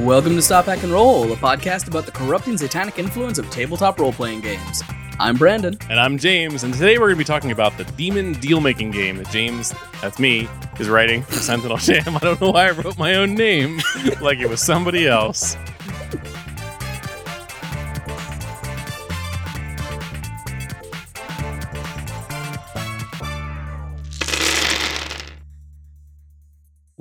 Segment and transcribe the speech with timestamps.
[0.00, 3.98] Welcome to Stop Hack and Roll, a podcast about the corrupting satanic influence of tabletop
[4.00, 4.82] role playing games.
[5.18, 5.76] I'm Brandon.
[5.90, 8.90] And I'm James, and today we're going to be talking about the Demon Deal Making
[8.90, 12.16] game that James, that's me, is writing for Sentinel Jam.
[12.16, 13.80] I don't know why I wrote my own name
[14.22, 15.56] like it was somebody else.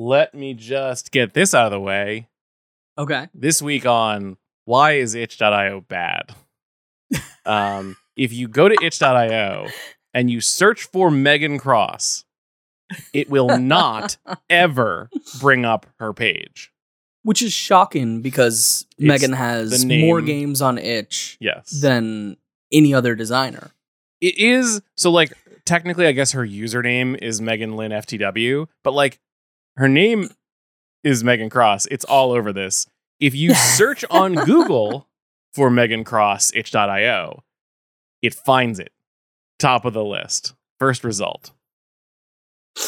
[0.09, 2.30] Let me just get this out of the way.
[2.98, 3.27] Okay.
[3.31, 6.34] This week on Why is itch.io bad?
[7.45, 9.68] Um, if you go to itch.io
[10.16, 12.26] and you search for Meghan Cross,
[13.13, 14.18] it will not
[14.49, 16.71] ever bring up her page.
[17.21, 21.70] Which is shocking because It's Meghan has more games on itch Yes.
[21.70, 22.35] than
[22.71, 23.73] any other designer.
[24.21, 25.34] it is so like
[25.68, 29.20] technically I guess her username is Megan Lynn FTW, but like
[29.79, 30.29] her name
[31.05, 31.85] is Meghan Cross.
[31.85, 32.85] It's all over this.
[33.20, 35.07] If you search on Google
[35.54, 37.43] for Meghan Cross itch.io,
[38.21, 38.91] it finds it.
[39.57, 40.54] Top of the list.
[40.79, 41.51] First result.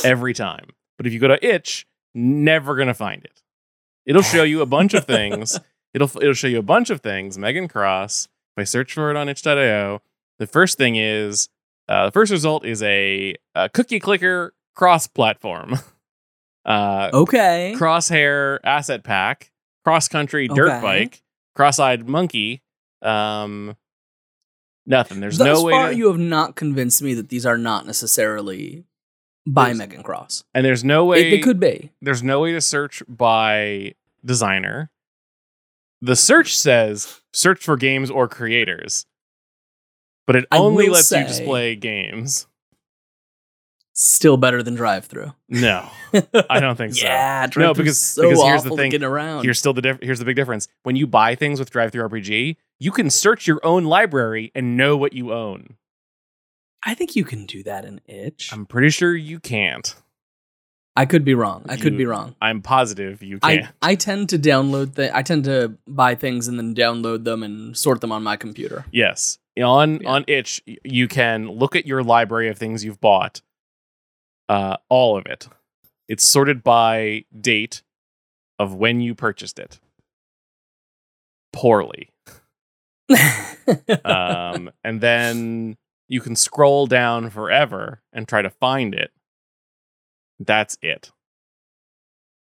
[0.03, 0.67] Every time.
[0.97, 3.41] But if you go to itch, never gonna find it.
[4.05, 5.59] It'll show you a bunch of things.
[5.93, 7.37] It'll it'll show you a bunch of things.
[7.37, 8.29] Meghan Cross.
[8.55, 10.01] If I search for it on itch.io,
[10.39, 11.49] the first thing is
[11.87, 15.79] uh, the first result is a, a cookie clicker cross platform.
[16.65, 17.73] Uh, Okay.
[17.77, 19.51] crosshair asset pack,
[19.83, 20.81] cross country dirt Okay.
[20.81, 21.23] bike,
[21.55, 22.61] cross eyed monkey.
[23.01, 23.75] Um,
[24.85, 25.19] nothing.
[25.21, 25.71] There's Thus no way.
[25.73, 28.85] far, to- you have not convinced me that these are not necessarily
[29.47, 30.43] by There's- Meghan Cross.
[30.53, 31.31] and there's no way.
[31.33, 31.91] it could be.
[32.01, 34.91] There's no way to search by designer.
[36.03, 39.05] The search says search for games or creators,
[40.27, 42.45] but it I only lets you display games.
[44.03, 45.31] Still better than drive through.
[45.47, 45.87] No,
[46.49, 47.05] I don't think so.
[47.05, 48.89] yeah, drive No, because- so because here's the thing.
[48.89, 49.43] Getting get around.
[49.43, 50.67] Here's still the diff- here's the big difference.
[50.81, 55.13] When you buy things with DriveThruRPG, you can search your own library and know what
[55.13, 55.75] you own.
[56.83, 58.49] I think you can do that in itch.
[58.51, 59.93] I'm pretty sure you can't.
[60.95, 61.63] I could be wrong.
[61.69, 62.35] I could be wrong.
[62.41, 63.69] I'm positive you I, can.
[63.83, 67.77] I tend to download the I tend to buy things and then download them and
[67.77, 68.83] sort them on my computer.
[68.91, 69.37] yes.
[69.61, 70.09] On Yeah.
[70.09, 73.41] on itch, you can look at your library of things you've bought.
[74.51, 75.47] Uh all of it.
[76.09, 77.83] It's sorted by date
[78.59, 79.79] of when you purchased it.
[81.53, 82.09] Poorly.
[84.03, 85.77] um, and then
[86.09, 89.11] you can scroll down forever and try to find it.
[90.37, 91.11] That's it.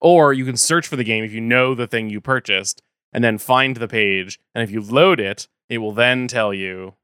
[0.01, 2.81] Or you can search for the game if you know the thing you purchased
[3.13, 4.39] and then find the page.
[4.55, 6.95] And if you load it, it will then tell you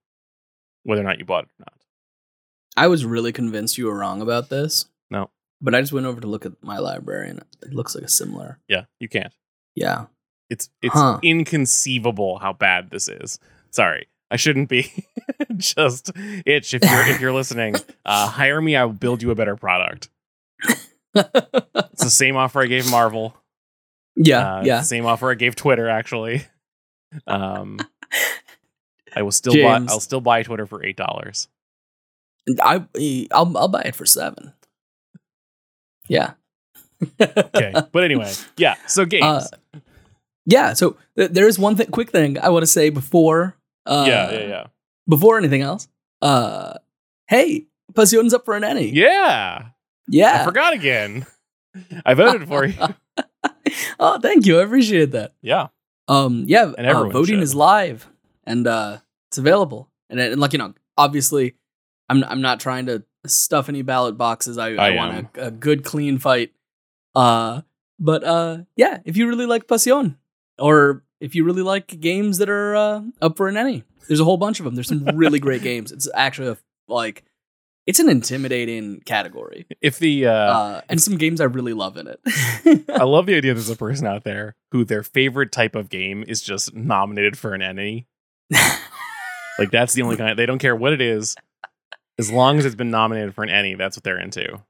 [0.84, 1.84] whether or not you bought it or not.
[2.76, 4.86] I was really convinced you were wrong about this.
[5.64, 8.08] But I just went over to look at my library and it looks like a
[8.08, 8.58] similar.
[8.68, 9.32] Yeah, you can't.
[9.74, 10.06] Yeah.
[10.50, 11.18] It's it's Huh.
[11.22, 13.38] inconceivable how bad this is.
[13.70, 14.08] Sorry.
[14.30, 14.92] I shouldn't be
[15.56, 16.10] just
[16.44, 17.74] itch if you're if you're listening.
[18.06, 20.10] Uh, hire me, I will build you a better product.
[21.14, 23.34] It's the same offer I gave Marvel.
[24.16, 24.56] yeah.
[24.56, 24.80] Uh, yeah.
[24.82, 26.44] Same offer I gave Twitter actually.
[27.26, 27.78] Um,
[29.16, 29.76] I will still buy.
[29.88, 31.48] I'll still buy Twitter for eight dollars.
[32.60, 32.84] I
[33.32, 34.52] I'll I'll buy it for 7.
[36.08, 36.32] Yeah.
[37.20, 38.74] Okay, but anyway, yeah.
[38.86, 39.24] So games.
[39.24, 39.78] Uh,
[40.46, 43.56] yeah, so th- there is one thing quick thing I want to say before
[43.86, 44.66] uh yeah, yeah, yeah,
[45.08, 45.88] before anything else.
[46.22, 46.74] Uh
[47.28, 48.90] hey, Pasion's up for an ENnie.
[48.90, 49.66] yeah.
[50.08, 50.42] Yeah.
[50.42, 51.24] I forgot again.
[52.04, 52.74] I voted for you.
[53.98, 54.60] oh, thank you.
[54.60, 55.32] I appreciate that.
[55.40, 55.68] Yeah,
[56.08, 57.42] Um, yeah, And uh, voting should.
[57.42, 58.06] is live
[58.44, 58.98] and uh,
[59.30, 59.88] it's available.
[60.10, 61.54] And, and like you know, obviously,
[62.10, 64.58] I'm I'm not trying to stuff any ballot boxes.
[64.58, 66.52] I, I, I want a, a good, clean fight.
[67.14, 67.62] Uh,
[67.98, 70.18] but uh, yeah, if you really like Pasion,
[70.58, 74.24] or if you really like games that are uh, up for an ENnie, there's a
[74.24, 74.74] whole bunch of them.
[74.74, 75.92] There's some really great games.
[75.92, 76.58] It's actually a,
[76.88, 77.24] like,
[77.86, 82.06] it's an intimidating category, if the uh, uh, and some games I really love in
[82.06, 82.18] it.
[82.88, 86.24] I love the idea there's a person out there who their favorite type of game
[86.26, 88.06] is just nominated for an Emmy.
[89.58, 90.38] Like that's the only kind.
[90.38, 91.36] They don't care what it is,
[92.18, 93.74] as long as it's been nominated for an Emmy.
[93.74, 94.60] That's what they're into.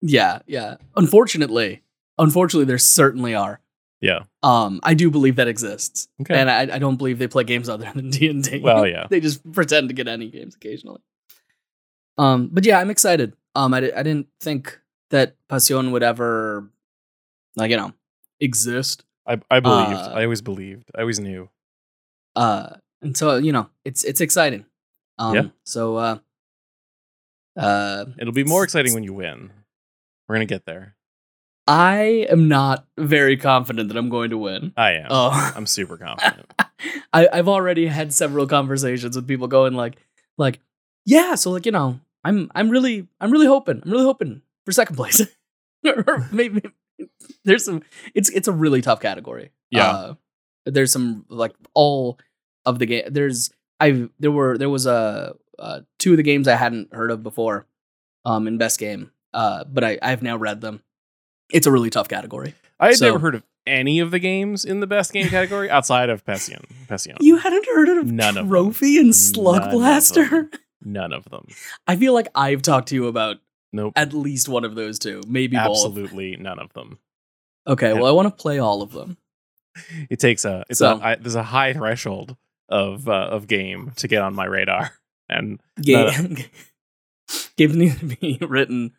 [0.00, 0.76] Yeah, yeah.
[0.96, 1.82] Unfortunately,
[2.18, 3.60] unfortunately, there certainly are.
[4.00, 4.20] Yeah.
[4.44, 6.38] Um, I do believe that exists, Okay.
[6.38, 8.60] and I, I don't believe they play games other than D and D.
[8.60, 9.06] Well, yeah.
[9.10, 11.00] they just pretend to get any games occasionally.
[12.16, 13.34] Um, but yeah, I'm excited.
[13.54, 14.78] Um, I, I didn't think
[15.10, 16.68] that Pasion would ever,
[17.56, 17.92] like you know,
[18.40, 19.04] exist.
[19.26, 19.92] I I believed.
[19.92, 20.90] Uh, I always believed.
[20.96, 21.48] I always knew.
[22.36, 24.64] Uh, and so you know, it's it's exciting.
[25.18, 25.42] Um, Yeah.
[25.64, 26.18] So uh,
[27.58, 29.50] uh, It'll be more exciting when you win.
[30.28, 30.96] We're gonna get there.
[31.68, 34.72] I am not very confident that I'm going to win.
[34.74, 35.08] I am.
[35.10, 35.52] Oh.
[35.54, 36.50] I'm super confident.
[37.12, 39.98] I, I've already had several conversations with people going like,
[40.38, 40.60] like,
[41.04, 44.72] yeah, so like you know, I'm I'm really I'm really hoping I'm really hoping for
[44.72, 45.20] second place.
[46.32, 46.62] maybe
[47.44, 47.82] there's some.
[48.14, 49.52] It's it's a really tough category.
[49.70, 49.90] Yeah.
[49.90, 50.14] Uh,
[50.64, 52.18] there's some like all
[52.64, 53.04] of the game.
[53.10, 53.50] There's
[53.80, 57.22] I there were there was a uh, two of the games I hadn't heard of
[57.22, 57.66] before,
[58.24, 59.10] um, in best game.
[59.34, 60.82] Uh, but I I've now read them.
[61.50, 62.54] It's a really tough category.
[62.80, 65.68] I had So- never heard of any of the games in the best game category
[65.76, 66.64] outside of Pasion.
[66.88, 67.16] Pasion.
[67.20, 68.48] You hadn't heard of None of.
[68.48, 70.28] Trophy and Slug None Blaster?
[70.28, 70.50] them.
[70.84, 71.46] None of them.
[71.86, 73.36] I feel like I've talked to you about
[73.72, 73.92] Nope.
[73.96, 75.66] at least one of those two, maybe both.
[75.66, 76.98] Absolutely none of them.
[77.66, 79.18] Okay, well, I want to play all of them.
[80.08, 82.36] It takes a it's So- a I, there's a high threshold
[82.70, 84.92] of uh, of game to get on my radar,
[85.28, 86.36] and Game
[87.56, 88.92] games need to be written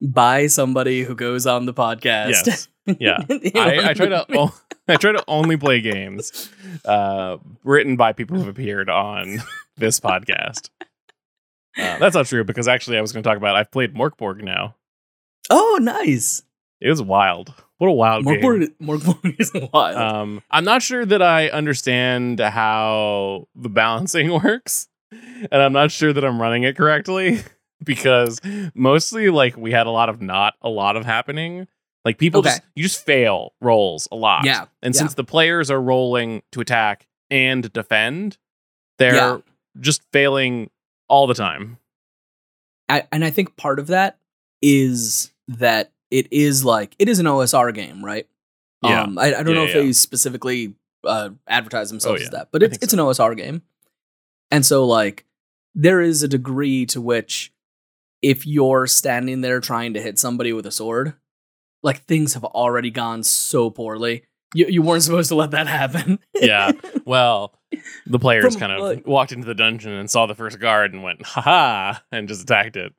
[0.00, 2.46] by somebody who goes on the podcast.
[2.46, 2.68] yes,
[2.98, 3.18] yeah.
[3.54, 4.54] I, I try to o-
[4.88, 6.50] I try to only play games
[6.84, 9.38] uh, written by people who've appeared on
[9.76, 10.70] this podcast.
[11.78, 14.16] Uh, that's not true because actually I was going to talk about I've played Mörk
[14.18, 14.74] Borg now.
[15.50, 16.42] Oh, nice.
[16.80, 17.54] It was wild.
[17.78, 18.40] What a wild game.
[18.42, 19.96] Mörk Borg, Morkborg is wild.
[19.96, 24.88] Um, I'm not sure that I understand how the balancing works,
[25.50, 27.40] and I'm not sure that I'm running it correctly
[27.84, 28.40] because
[28.74, 31.66] mostly like we had a lot of not a lot of happening.
[32.04, 32.48] Like people Okay.
[32.50, 34.44] just you just fail rolls a lot.
[34.44, 34.98] yeah, And yeah.
[35.00, 38.38] since the players are rolling to attack and defend,
[38.98, 39.38] they're Yeah.
[39.80, 40.70] just failing
[41.08, 41.78] all the time.
[42.88, 44.18] I, and I think part of that
[44.60, 48.26] is that it is like it is an OSR game, right?
[48.82, 49.02] Yeah.
[49.02, 50.74] Um, I, I don't Yeah, know if they specifically
[51.04, 53.62] uh, advertise themselves Oh, as that, but it's think it's an OSR game,
[54.52, 55.24] and so like
[55.74, 57.52] there is a degree to which
[58.22, 61.14] if you're standing there trying to hit somebody with a sword,
[61.82, 64.22] like things have already gone so poorly.
[64.54, 66.18] You you weren't supposed to let that happen.
[66.34, 66.72] Yeah.
[67.04, 67.52] Well,
[68.06, 70.92] the players From, kind of like- walked into the dungeon and saw the first guard
[70.94, 72.92] and went, haha, and just attacked it.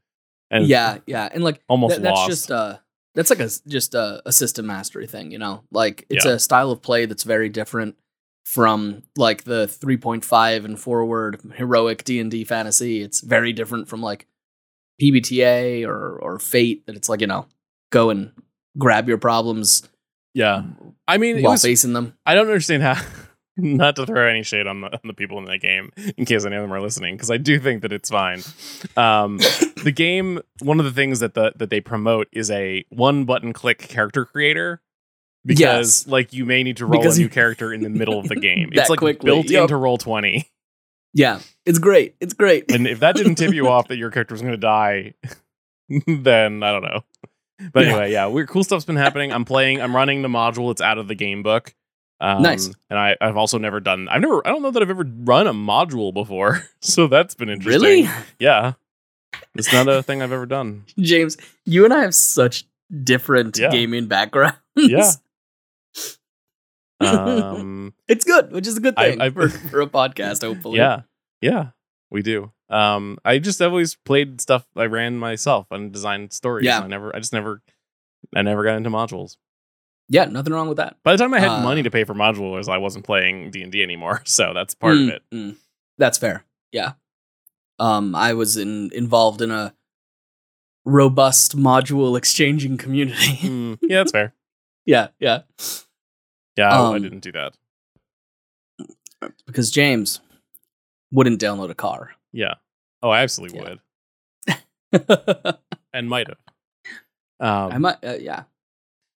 [0.51, 2.29] And yeah, yeah, and like almost That- that's lost.
[2.29, 2.77] just uh
[3.15, 6.33] that's like a just a, a system mastery thing you know like it's Yeah.
[6.33, 7.95] a style of play that's very different
[8.43, 14.27] from like the 3.5 and forward heroic d&d fantasy it's very different from like
[15.01, 17.45] pbta or or fate that it's like you know
[17.89, 18.31] go and
[18.77, 19.87] grab your problems
[20.33, 20.63] yeah.
[21.07, 23.01] I mean, while was, facing them I don't understand how.
[23.55, 26.43] Not to throw any shade on the, on the people in that game, in case
[26.43, 28.41] any of them are listening, because I do think that it's fine.
[28.97, 29.37] Um,
[29.83, 33.53] the game, one of the things that the that they promote is a one button
[33.53, 34.81] click character creator,
[35.45, 36.07] because Yes.
[36.07, 38.35] like you may need to roll Because a new character in the middle of the
[38.49, 38.69] game.
[38.71, 39.63] It's like quickly, built yep.
[39.63, 40.45] into Roll20,
[41.15, 44.33] yeah it's great it's great and if that didn't tip you off that your character
[44.33, 45.13] was going to die,
[46.07, 47.03] then I don't know.
[47.71, 49.31] But anyway, yeah, weird cool stuff's been happening.
[49.31, 49.79] I'm playing.
[49.81, 50.71] I'm running the module.
[50.71, 51.73] It's out of the game book.
[52.19, 52.69] Um, Nice.
[52.89, 54.07] And I, I've also never done.
[54.09, 54.45] I've never.
[54.45, 56.67] I don't know that I've ever run a module before.
[56.81, 57.81] So that's been interesting.
[57.81, 58.09] really
[58.39, 58.73] Yeah.
[59.55, 60.83] It's not a thing I've ever done.
[60.99, 62.65] james you and i have such
[63.03, 63.69] different Yeah.
[63.69, 65.09] gaming backgrounds Yeah.
[66.99, 67.93] Um.
[68.07, 70.77] It's good, which is a good thing I- for, for a podcast, hopefully.
[70.77, 71.01] yeah.
[71.41, 71.67] Yeah.
[72.11, 72.51] We do.
[72.69, 73.17] Um.
[73.25, 76.65] I just have always played stuff I ran myself and designed stories.
[76.65, 76.81] Yeah.
[76.81, 77.15] I never.
[77.15, 77.61] I just never.
[78.35, 79.37] I never got into modules.
[80.09, 80.97] Yeah, nothing wrong with that.
[81.03, 83.63] By the time I had Uh, money to pay for modules, I wasn't playing D
[83.63, 84.21] and D anymore.
[84.25, 85.21] So that's part Mm, of it.
[85.33, 85.55] mm.
[85.97, 86.43] That's fair.
[86.71, 86.93] Yeah.
[87.79, 89.73] Um, I was in, involved in a
[90.85, 93.37] robust module exchanging community.
[93.47, 94.33] Mm, yeah, that's fair.
[94.85, 95.41] yeah, yeah.
[96.57, 97.53] Yeah, I- I Um, didn't do that.
[99.45, 100.19] Because James
[101.11, 102.11] wouldn't download a car.
[102.31, 102.55] Yeah.
[103.01, 103.75] Oh, I absolutely Yeah.
[104.93, 105.57] would,
[105.93, 106.37] and might have.
[107.39, 108.43] Um, I might, uh, yeah.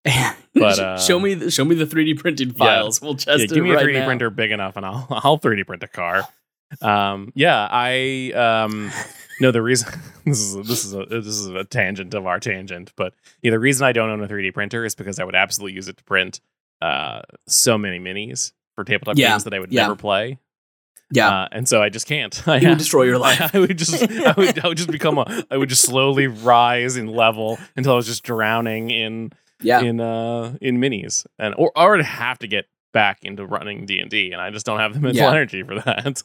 [0.54, 3.00] But, uh, show me, the, show me the 3D printing files.
[3.02, 4.06] We'll just yeah, give me a 3D now.
[4.06, 6.24] printer big enough, and I'll I'll 3D print a car.
[6.82, 8.92] Um, yeah, I um,
[9.40, 9.90] no, the reason
[10.26, 13.14] this is a, this is a this is a tangent of our tangent, but
[13.44, 15.88] yeah, the reason I don't own a 3D printer is because I would absolutely use
[15.88, 16.42] it to print
[16.82, 19.84] uh so many minis for tabletop Yeah, games that I would yeah.
[19.84, 20.38] never play.
[21.12, 22.46] Yeah, uh, and so I just can't.
[22.48, 23.40] I, it would destroy your life.
[23.42, 26.28] I, I would just I would, I would just become a I would just slowly
[26.28, 29.32] rise in level until I was just drowning in
[29.62, 33.86] yeah, in uh in minis and or or I'd have to get back into running
[33.86, 35.32] D and D and I just don't have the mental Yeah.
[35.32, 36.22] energy for that.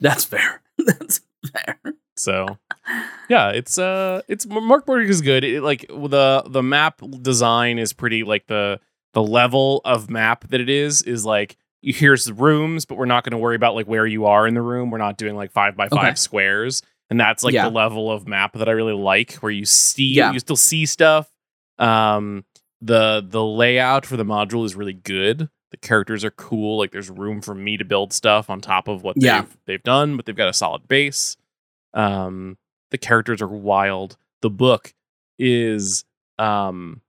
[0.00, 0.62] that's fair.
[0.78, 1.20] that's
[1.52, 1.78] fair.
[2.16, 2.58] So
[3.30, 5.42] yeah, it's uh it's Mörk Borg is good.
[5.42, 8.78] It, like the the map design is pretty like the
[9.14, 13.22] the level of map that it is is like here's the rooms, but we're not
[13.24, 14.90] going to worry about like where you are in the room.
[14.90, 16.14] We're not doing like five by five Okay.
[16.16, 17.68] squares, and that's like Yeah.
[17.68, 20.32] the level of map that I really like, where you see Yeah.
[20.32, 21.30] you still see stuff,
[21.78, 22.44] Um,
[22.80, 25.48] the the layout for the module is really good.
[25.70, 26.78] The characters are cool.
[26.78, 29.42] Like there's room for me to build stuff on top of what Yeah.
[29.42, 31.36] they've they've done, but they've got a solid base.
[31.94, 32.56] Um,
[32.90, 34.16] the characters are wild.
[34.42, 34.92] The book
[35.38, 36.04] is
[36.38, 37.02] um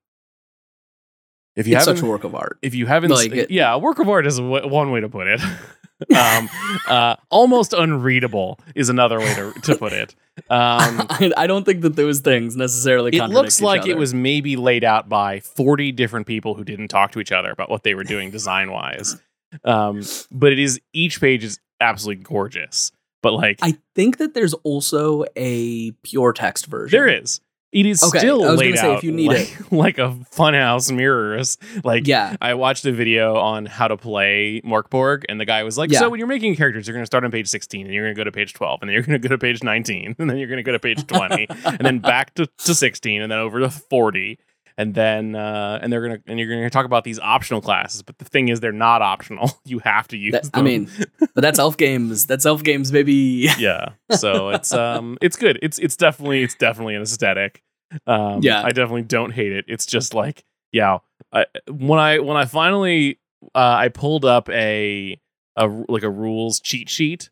[1.60, 2.58] if you it's haven't such a work of art.
[2.62, 5.10] if you haven't Like it- yeah, a work of art is w- one way to
[5.10, 5.42] put it.
[6.16, 6.50] um,
[6.88, 10.16] uh, almost unreadable is another way to, to put it.
[10.38, 10.46] Um,
[11.10, 13.16] I, I don't think that those things necessarily.
[13.16, 17.12] it looks like it was maybe laid out by 40 different people who didn't talk
[17.12, 19.18] to each other about what they were doing design wise.
[19.64, 20.02] Um,
[20.32, 22.92] but it is each page is absolutely gorgeous.
[23.22, 26.98] But like I think that there's also a pure text version.
[26.98, 27.42] there is.
[27.72, 30.18] It is Okay, still I was laid say, if out you need like, like a
[30.36, 31.58] funhouse mirrors.
[31.84, 32.36] Like Yeah.
[32.42, 35.92] I watched a video on how to play Mörk Borg, and the guy was like,
[35.92, 36.00] Yeah.
[36.00, 38.16] "So when you're making characters, you're going to start on page 16, and you're going
[38.16, 40.30] to go to page 12, and then you're going to go to page 19, and
[40.30, 43.32] then you're going to go to page 20, and then back to, to 16, and
[43.32, 44.40] then over to 40,
[44.80, 48.02] and then uh, and they're gonna and you're going to talk about these optional classes.
[48.02, 49.52] But the thing is, they're not optional.
[49.66, 50.54] You have to use That- them.
[50.54, 50.90] I mean,
[51.36, 52.26] but that's elf games.
[52.26, 53.50] That's elf games, baby.
[53.60, 53.90] yeah.
[54.12, 55.60] So it's um, it's good.
[55.62, 57.62] It's it's definitely it's definitely an aesthetic.
[58.08, 58.64] Um, Yeah.
[58.64, 59.66] I definitely don't hate it.
[59.68, 61.00] It's just like yeah.
[61.34, 63.20] I, when I when I finally
[63.54, 65.20] uh, I pulled up a
[65.58, 67.30] a like a rules cheat sheet.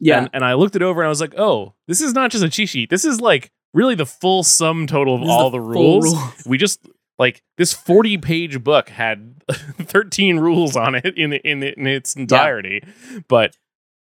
[0.00, 0.20] Yeah.
[0.20, 2.42] And, and I looked it over and I was like, oh, this is not just
[2.42, 2.88] a cheat sheet.
[2.88, 6.14] This is like really the full sum total of This all the, full rules.
[6.14, 6.32] rule.
[6.46, 6.80] We just
[7.18, 12.82] like this 40 page book had 13 rules on it in in, in its entirety.
[13.28, 13.56] But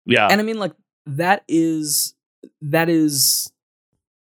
[0.06, 0.28] yeah.
[0.30, 0.72] and I mean, like
[1.06, 2.14] that is
[2.62, 3.52] that is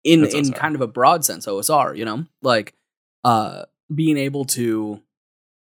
[0.03, 0.55] in That's in OSR.
[0.55, 1.97] kind of a broad sense OSR.
[1.97, 2.73] You know, like
[3.23, 3.63] uh
[3.93, 5.01] being able to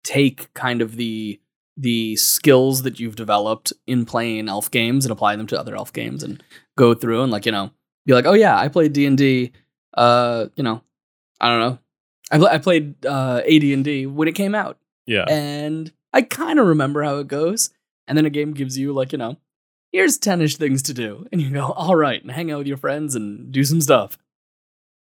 [0.04, 1.40] take kind of the
[1.80, 5.94] the skills that you've developed in playing elf games and apply them to other elf
[5.94, 6.44] games and
[6.76, 7.72] go through and like you know
[8.08, 9.52] be like oh yeah i played d&d
[9.94, 10.82] uh you know
[11.40, 11.80] i don't know
[12.32, 15.26] i, pl- I played uh ad&d when it came out yeah.
[15.28, 17.72] and I kind of remember how it goes.
[18.08, 19.38] And then a game gives you like you know,
[19.92, 22.78] here's ten-ish things to do, and you go all right and hang out with your
[22.78, 24.18] friends and do some stuff.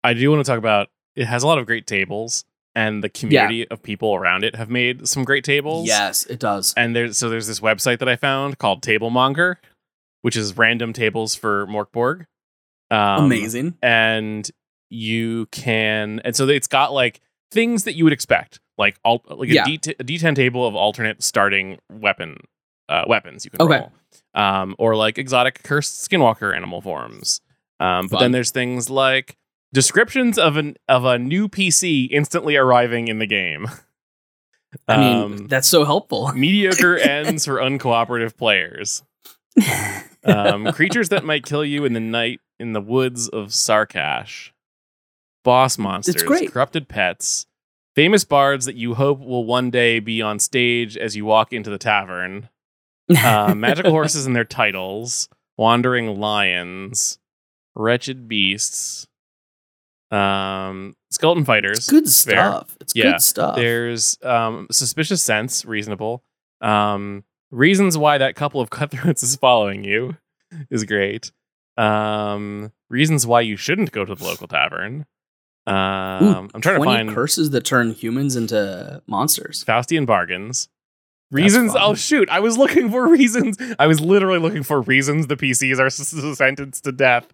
[0.03, 3.09] I do want to talk about it has a lot of great tables and the
[3.09, 5.87] community of people around it have made some great tables.
[5.87, 6.75] Yes, it does.
[6.77, 9.57] And there's so there's this website that I found called Tablemonger,
[10.23, 12.27] which is random tables for Mörk Borg.
[12.95, 13.77] Um, Amazing.
[13.83, 14.49] And
[14.91, 17.21] you can and so it's got like
[17.51, 19.65] things that you would expect, like all like a Yeah.
[19.65, 22.37] D a D10 table of alternate starting weapon
[22.89, 23.79] uh, weapons you can Okay.
[23.79, 23.93] roll.
[24.35, 27.41] Um, or like exotic cursed skinwalker animal forms.
[27.81, 28.21] Um, but Fun.
[28.25, 29.37] then there's things like
[29.73, 33.67] descriptions of an of a new PC instantly arriving in the game.
[34.89, 36.33] I mean, Um, that's so helpful.
[36.35, 39.03] mediocre ends for uncooperative players.
[40.25, 44.50] Um, creatures that might kill you in the night in the woods of Sarkash.
[45.42, 46.50] Boss monsters, great.
[46.52, 47.46] corrupted pets,
[47.94, 51.68] famous bards that you hope will one day be on stage as you walk into
[51.68, 52.49] the tavern.
[53.14, 57.18] Uh, magical horses and their titles, wandering lions,
[57.75, 59.06] wretched beasts,
[60.11, 61.87] um, skeleton fighters.
[61.88, 62.11] good fair.
[62.11, 62.76] stuff.
[62.80, 63.56] It's Yeah, good stuff.
[63.56, 66.23] There's um, suspicious sense, reasonable.
[66.62, 70.17] Um, reasons why that couple of cutthroats is following you
[70.71, 71.33] is great.
[71.77, 75.07] Um, reasons why you shouldn't go to the local tavern.
[75.67, 79.65] Um, Ooh, I'm trying to 20 find curses that turn humans into monsters.
[79.65, 80.69] Faustian bargains.
[81.31, 81.73] Reasons.
[81.77, 82.29] Oh shoot!
[82.29, 83.57] I was looking for reasons.
[83.79, 87.27] I was literally looking for reasons the PCs are s- s- sentenced to death.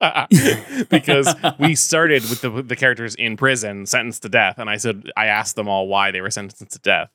[0.90, 5.10] because we started with the the characters in prison sentenced to death, and I said
[5.16, 7.10] I asked them all why they were sentenced to death.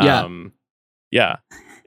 [0.00, 0.20] Yeah.
[0.22, 0.52] Um,
[1.10, 1.36] yeah.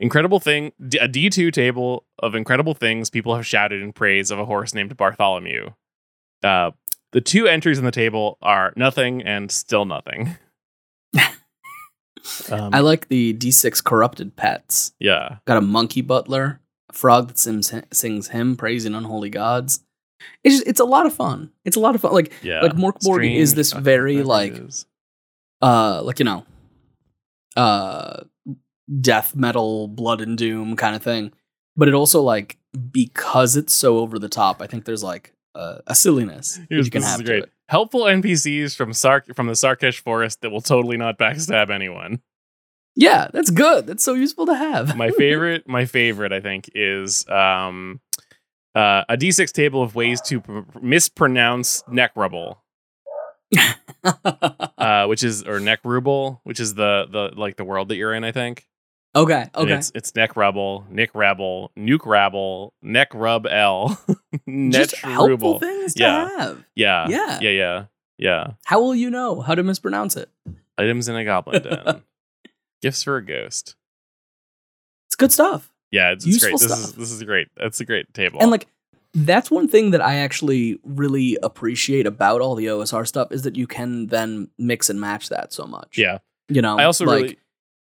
[0.01, 0.73] Incredible thing.
[0.99, 4.95] a D2 table of incredible things people have shouted in praise of a horse named
[4.97, 5.69] Bartholomew.
[6.43, 6.71] Uh,
[7.11, 10.35] the two entries in the table are nothing and still nothing.
[12.51, 14.93] um, I like the D6 corrupted pets.
[14.99, 15.37] yeah.
[15.45, 19.83] Got a monkey butler, a frog that sings, sings hymn praising unholy gods.
[20.43, 21.51] It's just, it's a lot of fun.
[21.65, 22.13] It's a lot of fun.
[22.13, 22.61] Like Yeah.
[22.61, 24.59] Like, Mörk Borg is this very, like-
[25.63, 26.43] uh like you know
[27.55, 28.21] uh
[28.99, 31.31] death metal blood and doom kind of thing.
[31.77, 32.57] But it also like
[32.91, 36.91] because it's so over the top i think there's like uh, a silliness Here's- you
[36.91, 37.43] can have to great.
[37.43, 37.51] it.
[37.67, 42.21] Helpful NPCs from Sark from the Sarkish forest that will totally not backstab anyone.
[42.95, 43.87] yeah that's good.
[43.87, 44.95] That's so useful to have.
[44.97, 47.99] My favorite my favorite i think is um
[48.73, 52.63] uh, a d6 table of ways to pr- mispronounce neck rubble
[54.77, 58.13] uh which is or neck ruble which is the the like the world that you're
[58.13, 58.65] in i think
[59.15, 63.99] okay And okay it's it's neck rubble nick rabble nuke rabble neck rub l
[64.47, 66.29] net just helpful things to Yeah.
[66.37, 67.39] have yeah Yeah.
[67.41, 67.85] yeah yeah
[68.17, 68.47] Yeah.
[68.65, 70.29] How will you know how to mispronounce it?
[70.77, 72.03] Items in a goblin den.
[72.81, 73.75] Gifts for a ghost.
[75.07, 75.71] It's good stuff.
[75.91, 76.51] Yeah, it's, it's great.
[76.53, 76.99] Useful This is stuff.
[76.99, 77.47] this is great.
[77.57, 78.39] That's a great table.
[78.41, 78.67] And like
[79.13, 83.55] that's one thing that I actually really appreciate about all the OSR stuff is that
[83.57, 85.97] you can then mix and match that so much.
[85.97, 86.19] yeah.
[86.47, 87.37] You know, I also like really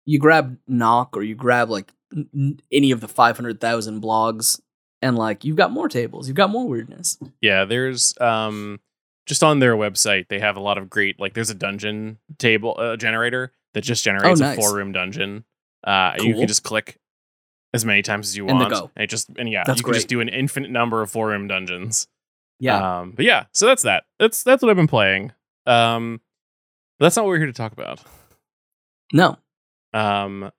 [0.06, 4.60] you grab Knock or you grab like n- any of the 500,000 blogs
[5.02, 7.18] and like you've got more tables, you've got more weirdness.
[7.40, 8.80] Yeah, there's um
[9.26, 12.74] just on their website they have a lot of great like there's a dungeon table
[12.78, 14.58] uh, generator that just generates Oh, nice.
[14.58, 15.44] a four room dungeon.
[15.86, 16.98] Uh and you can just click
[17.72, 18.72] as many times as you And want.
[18.96, 21.28] And it just and yeah, That's you can just do an infinite number of four
[21.28, 22.08] room dungeons.
[22.58, 22.98] Yeah.
[23.00, 24.04] Um but yeah, so that's that.
[24.18, 25.32] That's that's what I've been playing.
[25.66, 26.20] Um
[26.98, 28.00] but that's not what we're here to talk about.
[29.12, 29.36] no.
[29.92, 30.50] Um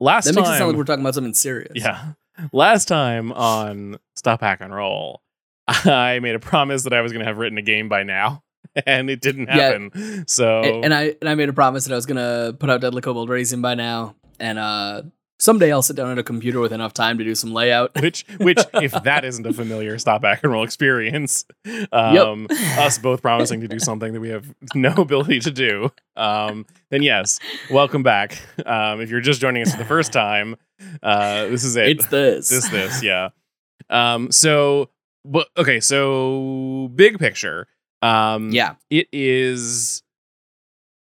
[0.00, 1.72] last That time makes it sound like we're talking about something serious.
[1.74, 2.12] Yeah.
[2.52, 5.20] Last time on Stop Hack and Roll,
[5.68, 8.42] I made a promise that I was going to have written a game by now,
[8.86, 9.54] and it didn't Yeah.
[9.54, 10.24] happen.
[10.26, 12.80] So And, and I and I made a promise that I was gonna put out
[12.80, 15.02] Deadly Cobalt Racing by now, and uh,
[15.42, 17.90] someday I'll sit down at a computer with enough time to do some layout.
[18.00, 21.44] which which if that isn't a familiar Stop Hack and Roll experience,
[21.90, 22.46] um,
[22.78, 27.02] us both promising to do something that we have no ability to do, um, then
[27.02, 28.40] yes, welcome back.
[28.64, 30.56] Um, if you're just joining us for the first time,
[31.02, 31.88] uh, this is it.
[31.88, 32.48] It's this.
[32.48, 33.30] this this yeah
[33.90, 34.88] um so
[35.24, 37.66] but okay so big picture
[38.00, 38.74] um yeah.
[38.90, 40.02] it is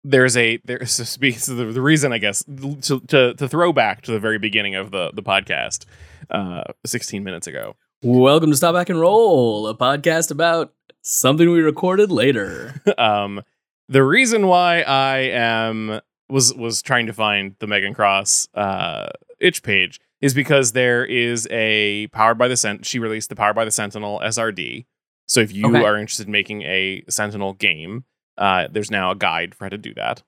[0.08, 2.44] there's a there's so speak so the, the reason i guess
[2.82, 5.86] to, to to throw back to the very beginning of the the podcast
[6.30, 11.62] uh 16 minutes ago Welcome to Stop Hack and Roll, a podcast about something we
[11.62, 12.80] recorded later.
[13.00, 13.42] um
[13.90, 19.08] the reason why i am was was trying to find the meghan cross uh
[19.40, 22.86] itch page is because there is a powered by the Sent.
[22.86, 24.86] She released the powered by the Sentinel SRD.
[25.28, 25.84] So if you Okay.
[25.84, 28.06] are interested in making a Sentinel game,
[28.38, 30.24] uh, there's now a guide for how to do that,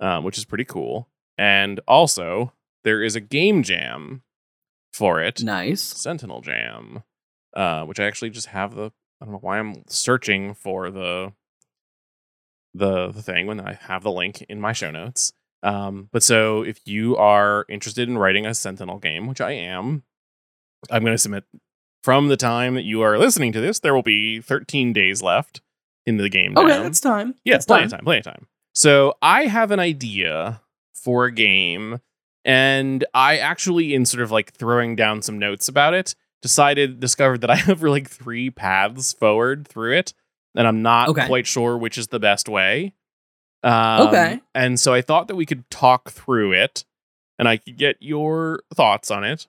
[0.00, 1.08] um, which is pretty cool.
[1.36, 2.52] And also,
[2.84, 4.22] there is a game jam
[4.92, 5.80] for it, nice.
[5.80, 7.04] Sentinel Jam,
[7.54, 8.90] uh, which I actually just have the.
[9.20, 11.32] I don't know why I'm searching for the
[12.74, 15.32] the the thing when I have the link in my show notes.
[15.62, 20.04] Um, but so if you are interested in writing a Sentinel game, which I am,
[20.90, 21.44] I'm going to submit
[22.02, 23.80] from the time that you are listening to this.
[23.80, 25.60] There will be 13 days left
[26.08, 26.56] in the game.
[26.56, 26.82] Okay, jam.
[26.82, 27.34] that's time.
[27.44, 28.46] Yeah, That's plenty of time, plenty of time.
[28.72, 30.60] So I have an idea
[30.94, 32.00] for a game,
[32.44, 37.40] and I actually, in sort of like throwing down some notes about it, decided, discovered
[37.42, 40.14] that I have like three paths forward through it,
[40.54, 41.26] and I'm not Okay.
[41.26, 42.94] quite sure which is the best way.
[43.62, 44.40] Um, Okay.
[44.54, 46.84] And so I thought that we could talk through it,
[47.38, 49.46] and I could get your thoughts on it.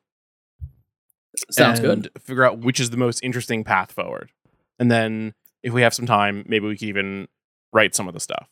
[1.51, 2.09] Sounds good.
[2.19, 4.31] Figure out which is the most interesting path forward,
[4.79, 7.27] and then if we have some time, maybe we could even
[7.73, 8.47] write some of the stuff.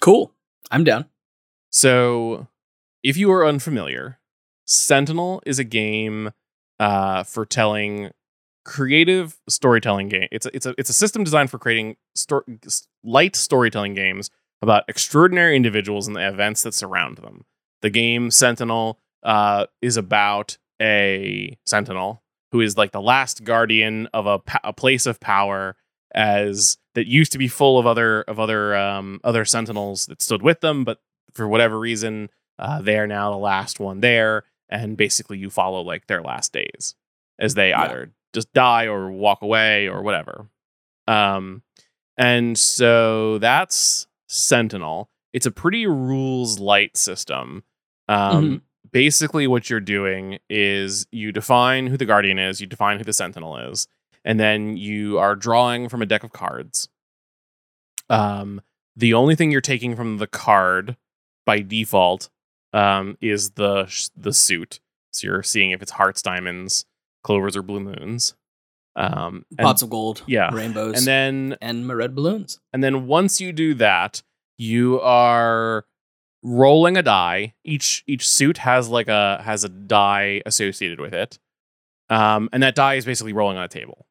[0.00, 0.32] Cool.
[0.70, 1.06] I'm down.
[1.70, 2.48] So,
[3.02, 4.18] if you are unfamiliar,
[4.66, 6.32] Sentinel is a game
[6.78, 8.10] uh, for telling
[8.64, 10.28] creative storytelling game.
[10.30, 12.44] It's a, it's a it's a system designed for creating sto-
[13.02, 14.30] light storytelling games
[14.60, 17.44] about extraordinary individuals and the events that surround them.
[17.80, 22.21] The game Sentinel uh, is about a sentinel
[22.52, 25.74] who is like the last guardian of a, a place of power
[26.14, 30.42] as that used to be full of other of other um, other sentinels that stood
[30.42, 30.98] with them, but
[31.34, 35.80] for whatever reason, uh, they are now the last one there, and basically you follow
[35.80, 36.94] like their last days
[37.38, 37.80] as they Yeah.
[37.82, 40.48] either just die or walk away or whatever.
[41.08, 41.62] Um,
[42.18, 45.08] and so that's Sentinel.
[45.32, 47.64] It's a pretty rules light system.
[48.08, 48.60] Um, Mhm.
[48.90, 53.12] Basically, what you're doing is you define who the guardian is, you define who the
[53.12, 53.86] sentinel is,
[54.24, 56.88] and then you are drawing from a deck of cards.
[58.10, 58.60] Um,
[58.96, 60.96] the only thing you're taking from the card
[61.46, 62.28] by default
[62.72, 64.80] um, is the sh- the suit.
[65.12, 66.84] So you're seeing if it's hearts, diamonds,
[67.22, 68.34] clovers, or blue moons.
[68.94, 70.22] Um, and, Pots of gold.
[70.26, 70.52] yeah.
[70.52, 70.98] Rainbows.
[70.98, 72.60] and then and my red balloons.
[72.74, 74.22] and then once you do that,
[74.58, 75.86] you are
[76.42, 77.54] rolling a die.
[77.64, 81.38] Each each suit has like a has a die associated with it.
[82.10, 84.06] Um, and that die is basically rolling on a table.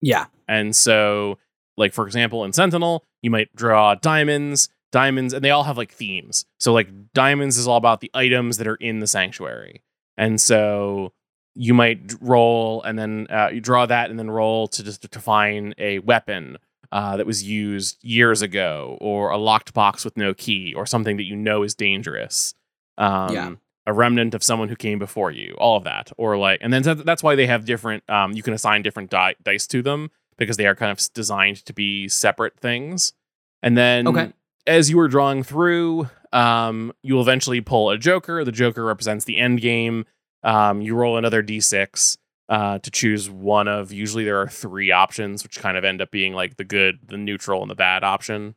[0.00, 0.26] Yeah.
[0.46, 1.38] And so,
[1.76, 5.92] like for example, in Sentinel, you might draw diamonds, diamonds, and they all have like
[5.92, 6.46] themes.
[6.60, 9.82] So like diamonds is all about the items that are in the sanctuary,
[10.16, 11.12] and so
[11.54, 15.18] you might roll and then uh, you draw that and then roll to just to
[15.18, 16.56] find a weapon
[16.92, 21.16] uh, that was used years ago, or a locked box with no key, or something
[21.18, 22.54] that you know is dangerous.
[22.96, 23.50] Um, Yeah.
[23.86, 26.82] A remnant of someone who came before you, all of that, or like, and then
[26.82, 28.04] that- that's why they have different.
[28.10, 31.64] Um, you can assign different di- dice to them because they are kind of designed
[31.64, 33.14] to be separate things.
[33.62, 34.32] And then Okay.
[34.66, 38.44] as you are drawing through, um, you will eventually pull a joker.
[38.44, 40.04] The joker represents the end game.
[40.42, 42.18] Um, you roll another d6
[42.48, 43.92] uh, to choose one of.
[43.92, 47.16] Usually there are three options, which kind of end up being like the good, the
[47.18, 48.54] neutral, and the bad option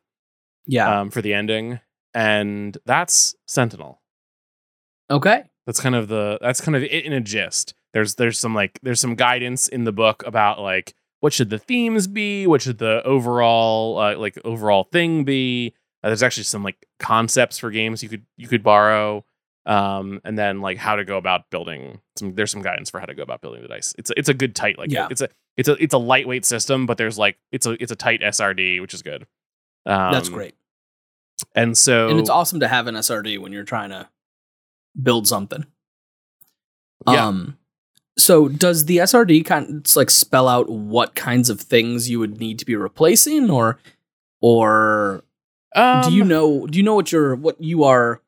[0.65, 1.01] Yeah.
[1.01, 1.79] um, for the ending.
[2.13, 4.01] And that's Sentinel
[5.09, 5.43] okay.
[5.65, 8.79] that's kind of the that's kind of it in a gist there's there's some like
[8.83, 12.77] there's some guidance in the book about like what should the themes be what should
[12.79, 15.73] the overall uh, like overall thing be
[16.03, 19.23] uh, there's actually some like concepts for games you could you could borrow
[19.65, 23.05] um and then like how to go about building some there's some guidance for how
[23.05, 25.07] to go about building the dice it's a, it's a good tight like Yeah.
[25.11, 27.95] it's a it's a it's a lightweight system but there's like it's a it's a
[27.95, 29.27] tight srd which is good
[29.85, 30.53] um, That's great.
[31.55, 34.07] and so And it's awesome to have an SRD when you're trying to
[35.01, 35.65] build something.
[37.07, 37.25] Yeah.
[37.27, 37.57] Um
[38.17, 42.39] so does the SRD kind of like spell out what kinds of things you would
[42.39, 43.79] need to be replacing or
[44.41, 45.23] or
[45.75, 48.21] do you um, know do you know what you're what you are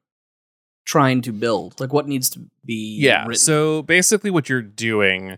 [0.85, 1.79] trying to build?
[1.79, 3.35] Like what needs to be yeah written?
[3.35, 5.37] so basically what you're doing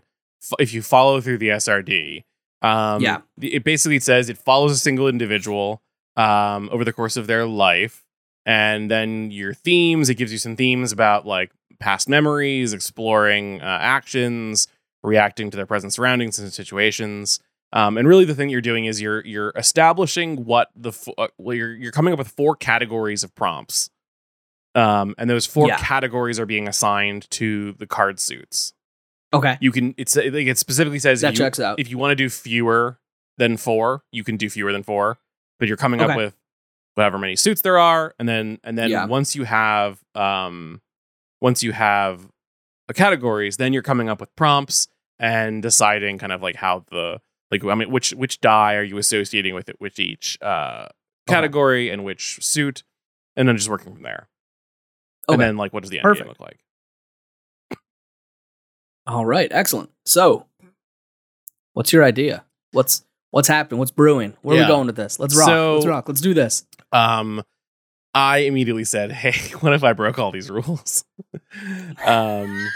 [0.58, 2.22] if you follow through the srd
[2.62, 3.18] um Yeah.
[3.40, 5.82] it basically says it follows a single individual
[6.16, 8.04] um over the course of their life
[8.44, 13.64] and then your themes it gives you some themes about like past memories exploring uh,
[13.64, 14.68] actions
[15.02, 17.40] reacting to their present surroundings and situations
[17.72, 21.26] um, and really the thing you're doing is you're you're establishing what the fo- uh,
[21.38, 23.90] well you're you're coming up with four categories of prompts
[24.76, 25.78] um, and those four Yeah.
[25.78, 28.72] categories are being assigned to the card suits
[29.34, 29.58] Okay.
[29.60, 31.80] you can it's like it specifically says That if you, checks out.
[31.80, 33.00] if you want to do fewer
[33.38, 35.18] than four you can do fewer than four
[35.58, 36.34] but you're coming up with
[36.94, 39.06] whatever many suits there are and then and then Yeah.
[39.06, 40.80] once you have um
[41.40, 42.28] once you have
[42.88, 47.20] the categories then you're coming up with prompts and deciding kind of like how the
[47.50, 50.86] like i mean which which die are you associating with it with each uh
[51.28, 52.84] category and which suit
[53.36, 54.28] and then just working from there
[55.28, 56.24] and then like what does the end Perfect.
[56.24, 56.58] game look like
[59.06, 59.90] All right, excellent.
[60.04, 60.46] So,
[61.74, 62.44] what's your idea?
[62.72, 63.78] What's what's happening?
[63.78, 64.34] What's brewing?
[64.42, 65.20] Where are we going with this?
[65.20, 65.46] Let's rock.
[65.46, 66.08] So- Let's rock.
[66.08, 66.64] Let's do this.
[66.92, 67.42] um
[68.14, 71.04] i immediately said hey what if i broke all these rules
[72.06, 72.66] um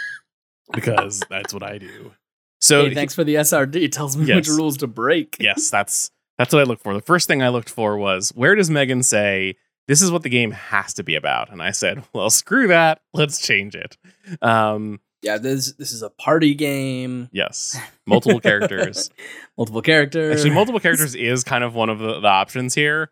[0.74, 2.12] because that's what i do
[2.60, 3.76] so hey, thanks for the SRD.
[3.76, 4.54] It tells me which Yes.
[4.54, 5.38] rules to break.
[5.40, 8.54] yes that's that's what i looked for the first thing i looked for was where
[8.54, 9.54] does meghan say
[9.90, 13.00] this is what the game has to be about and i said well screw that
[13.12, 13.96] let's change it
[14.40, 17.28] um Yeah, this this is a party game.
[17.32, 17.76] yes
[18.06, 19.10] multiple characters
[19.58, 20.36] multiple characters.
[20.36, 23.10] actually multiple characters is kind of one of the, the options here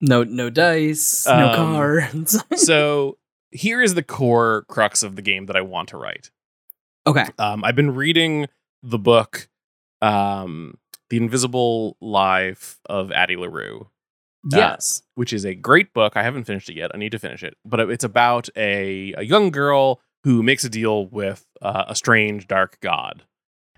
[0.00, 1.26] No no dice.
[1.26, 2.42] no Um, cards.
[2.56, 3.16] so
[3.50, 6.30] here is the core crux of the game that i want to write
[7.06, 7.24] okay.
[7.38, 8.48] Um, I've been reading
[8.82, 9.48] the book,
[10.02, 10.74] um,
[11.08, 13.88] The Invisible Life of Addie LaRue,
[14.56, 15.02] Yes.
[15.14, 16.14] which is a great book.
[16.16, 16.90] I haven't finished it yet.
[16.94, 17.56] I need to finish it.
[17.64, 22.46] But it's about a, a young girl who makes a deal with uh, a strange,
[22.46, 23.24] dark god.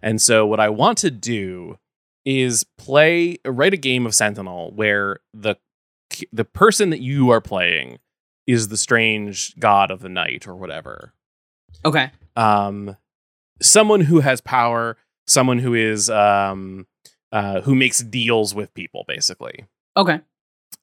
[0.02, 1.78] And so, what I want to do
[2.24, 5.56] is play, write a game of Sentinel where the
[6.32, 7.98] the person that you are playing
[8.46, 11.14] is the strange god of the night or whatever
[11.84, 12.10] okay.
[12.36, 12.96] um,
[13.60, 16.86] someone who has power, someone who is um,
[17.32, 19.66] uh, who makes deals with people, basically.
[19.96, 20.20] Okay.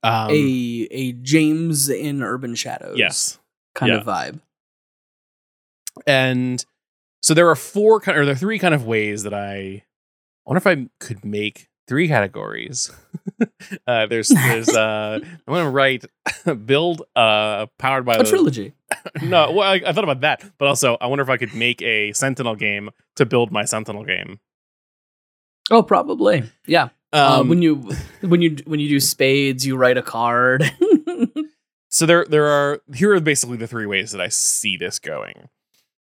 [0.03, 2.97] Um, a a James in Urban Shadows.
[2.97, 3.39] yes,
[3.75, 3.99] Kind Yeah.
[3.99, 4.41] of vibe.
[6.05, 6.63] and
[7.21, 9.83] so there are four kind or there are three kind of ways that I, I
[10.45, 12.91] wonder if I could make three categories.
[13.87, 16.05] uh, there's there's uh, I want to write
[16.65, 18.73] build uh powered by A the trilogy.
[19.23, 21.81] no well I, I thought about that but also I wonder if I could make
[21.81, 24.39] a Sentinel game to build my Sentinel game.
[25.69, 26.43] Oh, probably.
[26.65, 26.89] Yeah.
[27.13, 27.89] Uh, Um, when you
[28.21, 30.63] when you when you do spades, you write a card.
[31.89, 35.49] so there there are here are basically the three ways that I see this going.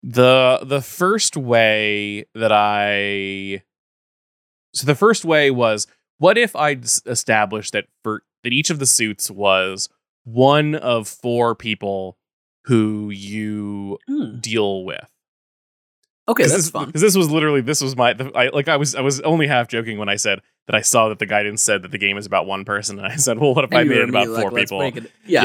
[0.03, 3.63] The the first way that I
[4.73, 5.88] so the first way was
[6.19, 9.89] what if I established that for that each of the suits was
[10.23, 12.17] one of four people
[12.65, 14.39] who you Hmm.
[14.39, 15.09] deal with.
[16.27, 16.91] Okay, that's this, fun.
[16.91, 19.47] 'cause this was literally this was my the, I, like I was I was only
[19.47, 22.15] half joking when I said that I saw that the guidance said that the game
[22.15, 24.10] is about one person and I said well what if I And you made it
[24.10, 25.43] about immediately four like, people it." Yeah.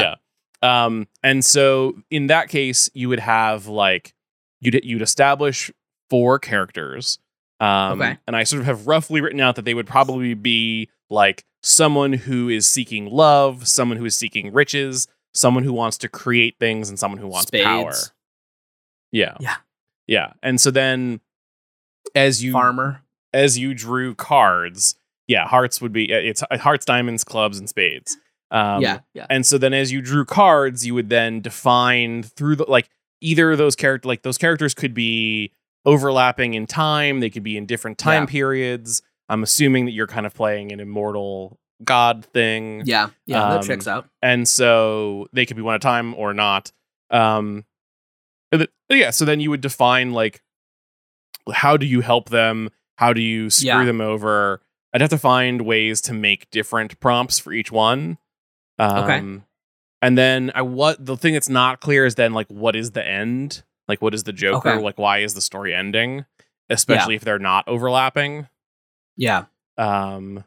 [0.61, 0.85] Yeah.
[0.85, 4.13] Um, and so in that case, you would have like
[4.61, 5.71] you'd you'd establish
[6.09, 7.17] four characters.
[7.59, 8.17] Um, Okay.
[8.27, 12.13] and I sort of have roughly written out that they would probably be like someone
[12.13, 16.89] who is seeking love, someone who is seeking riches, someone who wants to create things,
[16.89, 17.91] and someone who wants power.
[17.93, 18.11] Spades.
[19.11, 19.37] Yeah.
[19.39, 19.55] Yeah.
[20.07, 20.33] Yeah.
[20.43, 21.21] And so then
[22.13, 23.01] as you Farmer.
[23.33, 24.95] as you drew cards,
[25.27, 28.17] yeah, hearts would be it's uh, hearts, diamonds, clubs, and spades.
[28.51, 32.57] Um, yeah, yeah, And so then as you drew cards, you would then define through
[32.57, 32.89] the like
[33.21, 35.51] either those character like those characters could be
[35.83, 38.27] overlapping in time, they could be in different time Yeah.
[38.27, 39.01] periods.
[39.29, 42.83] I'm assuming that you're kind of playing an immortal god thing.
[42.85, 43.49] yeah, yeah.
[43.49, 44.07] that Um, checks out.
[44.21, 46.71] And so they could be one at a time or not.
[47.09, 47.65] Um
[48.53, 50.41] th- yeah, so then you would define like
[51.51, 52.69] how do you help them?
[52.97, 53.85] How do you screw Yeah.
[53.85, 54.61] them over?
[54.95, 58.17] I'd have to find ways to make different prompts for each one.
[58.79, 59.41] Um, Okay.
[60.01, 63.05] And then I what the thing that's not clear is then like what is the
[63.05, 63.63] end?
[63.89, 64.69] Like what is the Joker?
[64.69, 64.81] Okay.
[64.81, 66.23] Like why is the story ending?
[66.69, 68.47] Especially if they're not overlapping.
[69.17, 69.45] Yeah.
[69.77, 70.45] Um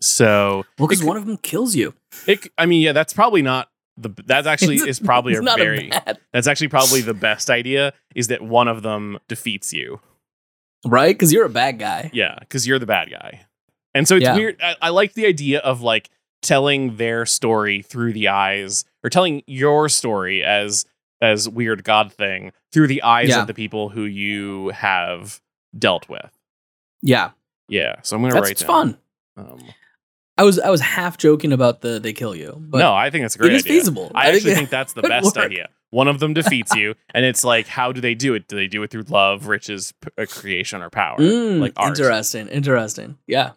[0.00, 1.94] so Well, because one of them kills you.
[2.26, 6.18] it I mean yeah, that's probably not the that actually is probably a very bad,
[6.32, 10.00] that's actually probably the best idea is that one of them defeats you.
[10.84, 11.14] Right?
[11.14, 12.10] Because you're a bad guy.
[12.12, 13.42] Yeah, because you're the bad guy.
[13.94, 14.34] And so it's Yeah.
[14.36, 14.60] weird.
[14.62, 16.10] I, I like the idea of like
[16.42, 20.84] telling their story through the eyes, or telling your story as
[21.20, 23.40] as weird god thing through the eyes Yeah.
[23.42, 25.40] of the people who you have
[25.78, 26.30] dealt with.
[27.02, 27.30] Yeah,
[27.68, 27.96] Yeah.
[28.02, 28.68] So I'm gonna that's write it's down.
[28.68, 28.98] fun.
[29.36, 29.58] Um,
[30.36, 33.22] I was I was half joking about the they kill you, but no, I think
[33.22, 33.78] that's a great is idea.
[33.80, 34.10] feasible.
[34.14, 35.44] I, actually it- think that's the best work.
[35.46, 35.68] idea.
[35.90, 38.48] One of them defeats you, and it's like, how do they do it?
[38.48, 41.18] Do they do it through love, riches, p- uh, creation, or power?
[41.18, 41.90] Mm, like art.
[41.90, 43.16] interesting, interesting.
[43.28, 43.52] Yeah,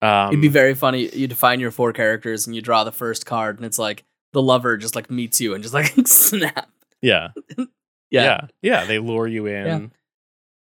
[0.00, 1.08] Um, it'd be very funny.
[1.14, 4.40] You define your four characters and you draw the first card, and it's like the
[4.40, 6.68] lover just like meets you and just like snap.
[7.02, 7.66] yeah, Yeah,
[8.10, 8.84] yeah, yeah.
[8.86, 9.66] They lure you in.
[9.66, 9.80] Yeah.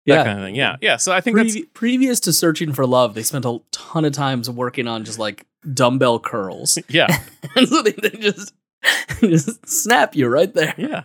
[0.10, 0.24] That yeah.
[0.24, 0.56] kind of thing.
[0.56, 0.98] Yeah, yeah.
[0.98, 4.50] So I think that's previous to searching for love, they spent a ton of times
[4.50, 7.08] working on just like dumbbell curls, yeah,
[7.56, 8.54] and so they, they just
[9.22, 10.74] just snap you right there.
[10.78, 11.04] yeah,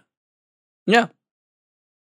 [0.87, 1.07] Yeah.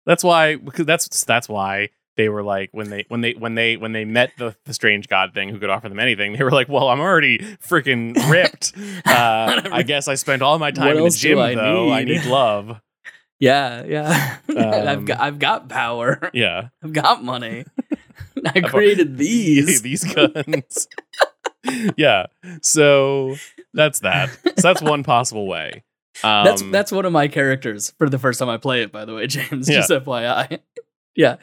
[0.06, 3.76] That's why because that's that's why they were like when they when they when they
[3.76, 6.32] when they met the, the strange god thing who could offer them anything.
[6.34, 8.72] They were like, well, I'm already freaking ripped.
[9.06, 11.92] Uh, I guess I spent all my time What in the gym I though.
[11.92, 12.24] I need?
[12.24, 12.80] need love.
[13.40, 14.38] Yeah, yeah.
[14.48, 16.30] And I've Um, got I've got power.
[16.34, 17.66] Yeah, I've got money.
[18.46, 19.82] I created these.
[19.82, 20.88] these guns.
[21.98, 22.28] yeah.
[22.62, 23.36] So
[23.74, 24.30] that's that.
[24.44, 25.84] So that's one possible way.
[26.24, 28.92] Um, that's that's one of my characters for the first time I play it.
[28.92, 30.60] By the way, James, just FYI.
[31.16, 31.38] yeah.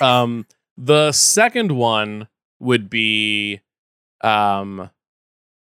[0.00, 2.28] Um, the second one
[2.60, 3.60] would be,
[4.22, 4.90] um,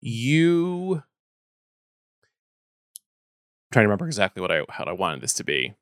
[0.00, 1.02] you.
[3.72, 5.74] Trying to remember exactly what I how I wanted this to be.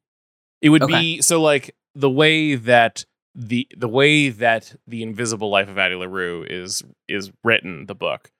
[0.61, 0.93] It would Okay.
[1.17, 5.95] be so like the way that the the way that the Invisible Life of Addie
[5.95, 8.31] LaRue is is written, the book.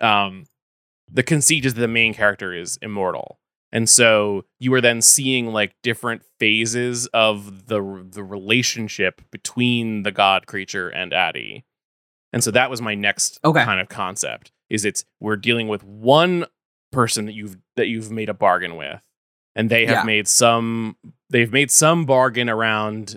[0.00, 0.44] Um,
[1.10, 3.38] the conceit is that the main character is immortal.
[3.70, 10.10] And so you are then seeing like different phases of the the relationship between the
[10.12, 11.64] god creature and Addie.
[12.32, 13.64] And so that was my next Okay.
[13.64, 16.44] kind of concept is it's we're dealing with one
[16.92, 19.00] person that you've that you've made a bargain with
[19.54, 20.02] and they have Yeah.
[20.04, 20.96] made some
[21.30, 23.16] they've made some bargain around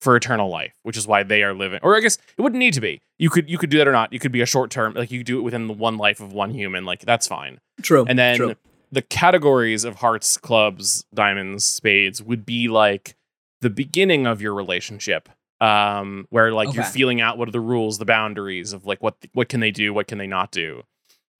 [0.00, 1.80] for eternal life, which is why they are living.
[1.82, 3.00] Or I guess it wouldn't need to be.
[3.18, 4.12] You could you could do that or not.
[4.12, 6.20] You could be a short term like you could do it within the one life
[6.20, 6.84] of one human.
[6.84, 7.60] Like that's fine.
[7.82, 8.04] True.
[8.06, 8.54] And then true.
[8.92, 13.16] the categories of hearts, clubs, diamonds, spades would be like
[13.60, 15.28] the beginning of your relationship.
[15.60, 19.16] Um, where like you're feeling out what are the rules, the boundaries of like what
[19.32, 20.82] what can they do, what can they not do.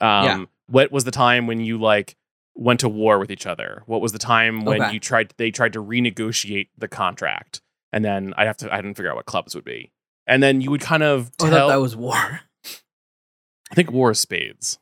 [0.01, 0.45] Um, Yeah.
[0.67, 2.17] What was the time when you like
[2.55, 3.83] went to war with each other?
[3.87, 4.93] What was the time when Okay.
[4.95, 7.61] you tried they tried to renegotiate the contract?
[7.93, 9.93] And then I have to I didn't figure out what clubs would be.
[10.27, 12.15] And then you would kind of Oh, I thought that was war.
[13.71, 14.79] I think war is spades.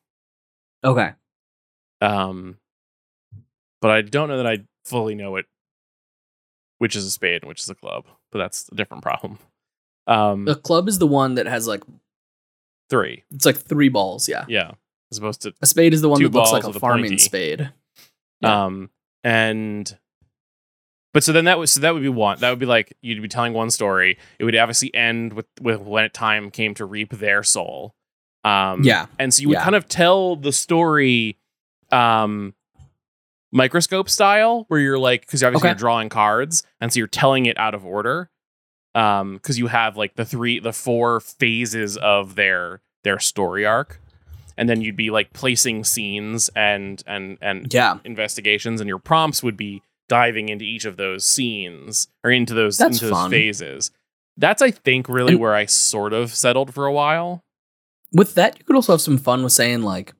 [0.84, 1.12] Okay.
[2.00, 2.58] Um,
[3.80, 5.46] but I don't know that I fully know it,
[6.78, 8.04] which is a spade and which is a club.
[8.30, 9.38] But that's a different problem.
[10.06, 11.82] Um, The club is the one that has like
[12.90, 14.28] three, it's like three balls.
[14.28, 14.44] Yeah.
[14.48, 14.72] yeah,
[15.12, 17.18] as opposed to A spade is the one that looks like a farming pointy.
[17.18, 17.70] spade.
[18.40, 18.64] Yeah.
[18.64, 18.90] um,
[19.22, 19.96] and
[21.14, 22.38] but so then that was so that would be one.
[22.40, 24.18] That would be like you'd be telling one story.
[24.40, 27.94] It would obviously end with with when time came to reap their soul.
[28.44, 29.06] Um, yeah.
[29.20, 29.62] and so you would Yeah.
[29.64, 31.36] kind of tell the story
[31.92, 32.54] um
[33.52, 35.72] microscope style where you're like because obviously Okay.
[35.74, 38.30] you're drawing cards and so you're telling it out of order
[38.94, 44.00] um because you have like the three the four phases of their their story arc
[44.56, 47.98] and then you'd be like placing scenes and and and Yeah.
[48.04, 52.76] investigations and your prompts would be diving into each of those scenes or into those
[52.78, 53.90] That's into those phases
[54.36, 57.42] that's i think really And- where i sort of settled for a while
[58.12, 60.12] With that, you could also have some fun with saying like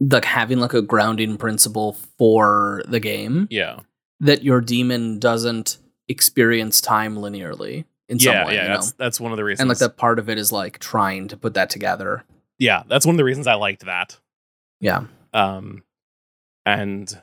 [0.00, 3.80] like having like a grounding principle for the game yeah
[4.20, 7.84] that your demon doesn't experience time linearly.
[8.08, 8.54] in some way.
[8.54, 8.62] yeah.
[8.62, 8.74] you know?
[8.74, 9.60] That's that's one of the reasons.
[9.60, 12.24] and like that part of it is like trying to put that together.
[12.58, 14.18] Yeah, that's one of the reasons I liked that.
[14.80, 15.04] Yeah.
[15.32, 15.82] Um,
[16.66, 17.22] and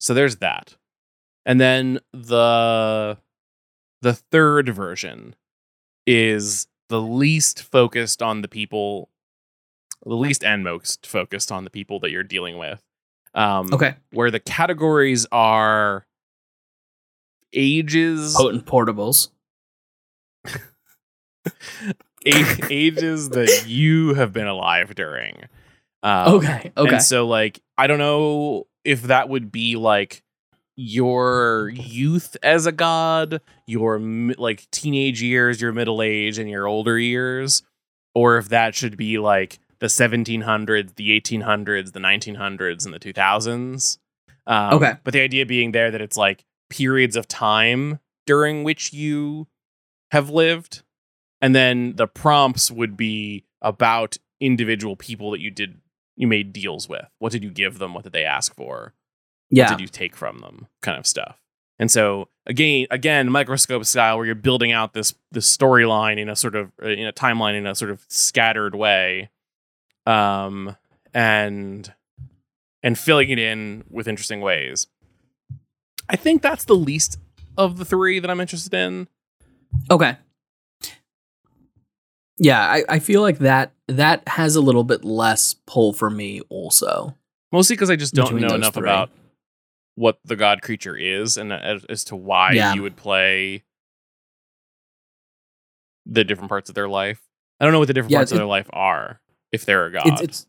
[0.00, 0.76] so there's that,
[1.46, 3.18] and then the
[4.02, 5.34] the third version
[6.06, 9.08] is the least focused on the people,
[10.04, 12.82] the least and most focused on the people that you're dealing with.
[13.34, 13.94] Um, Okay.
[14.12, 16.04] where the categories are
[17.52, 19.28] ages, Potent portables.
[22.26, 25.44] ages that you have been alive during.
[26.02, 26.72] Um, okay.
[26.76, 26.94] Okay.
[26.94, 30.22] And so, like, I don't know if that would be like
[30.76, 36.98] your youth as a god, your like teenage years, your middle age, and your older
[36.98, 37.62] years,
[38.14, 43.98] or if that should be like the 1700s, the 1800s, the 1900s, and the 2000s.
[44.46, 44.94] Um, Okay.
[45.04, 49.46] But the idea being there that it's like periods of time during which you
[50.10, 50.82] have lived.
[51.42, 55.80] And then the prompts would be about individual people that you did
[56.16, 57.04] you made deals with.
[57.18, 57.92] What did you give them?
[57.92, 58.94] What did they ask for?
[59.52, 59.64] yeah.
[59.64, 60.66] What did you take from them?
[60.80, 61.38] Kind of stuff.
[61.78, 66.36] And so again, again, microscope style, where you're building out this this storyline in a
[66.36, 69.30] sort of uh, in a timeline in a sort of scattered way,
[70.06, 70.76] um,
[71.12, 71.92] and
[72.82, 74.86] and filling it in with interesting ways.
[76.08, 77.18] I think that's the least
[77.56, 79.08] of the three that I'm interested in.
[79.90, 80.16] Okay.
[82.42, 86.40] Yeah, I, I feel like that that has a little bit less pull for me
[86.48, 87.16] also.
[87.52, 88.82] Mostly because I just don't know enough three.
[88.82, 89.10] about
[89.94, 92.74] what the god creature is and uh, as, as to why Yeah.
[92.74, 93.62] you would play
[96.06, 97.20] the different parts of their life.
[97.60, 99.20] I don't know what the different Yeah, parts of their life are
[99.52, 100.06] if they're a god.
[100.06, 100.46] It's it's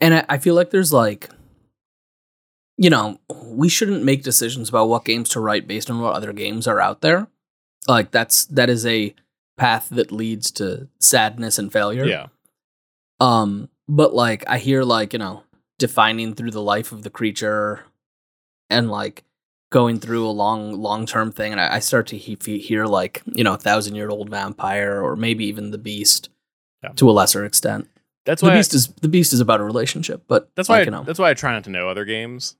[0.00, 1.28] and I, I feel like there's like
[2.78, 6.32] you know, we shouldn't make decisions about what games to write based on what other
[6.32, 7.28] games are out there.
[7.86, 9.14] Like that's that is a
[9.62, 12.04] path that leads to sadness and failure.
[12.04, 12.26] yeah.
[13.20, 15.42] Um, but like I hear like, you know,
[15.78, 17.84] defining through the life of the creature
[18.70, 19.24] and like
[19.70, 22.86] going through a long long term thing and I, I start to he- he- hear
[22.86, 26.28] like, you know, a thousand year old vampire or maybe even the beast
[26.82, 26.90] Yeah.
[26.96, 27.88] to a lesser extent.
[28.26, 30.76] That's The why I, beast is the beast is about a relationship, but that's why
[30.78, 31.04] like, I, you know.
[31.04, 32.56] that's why I try not to know other games.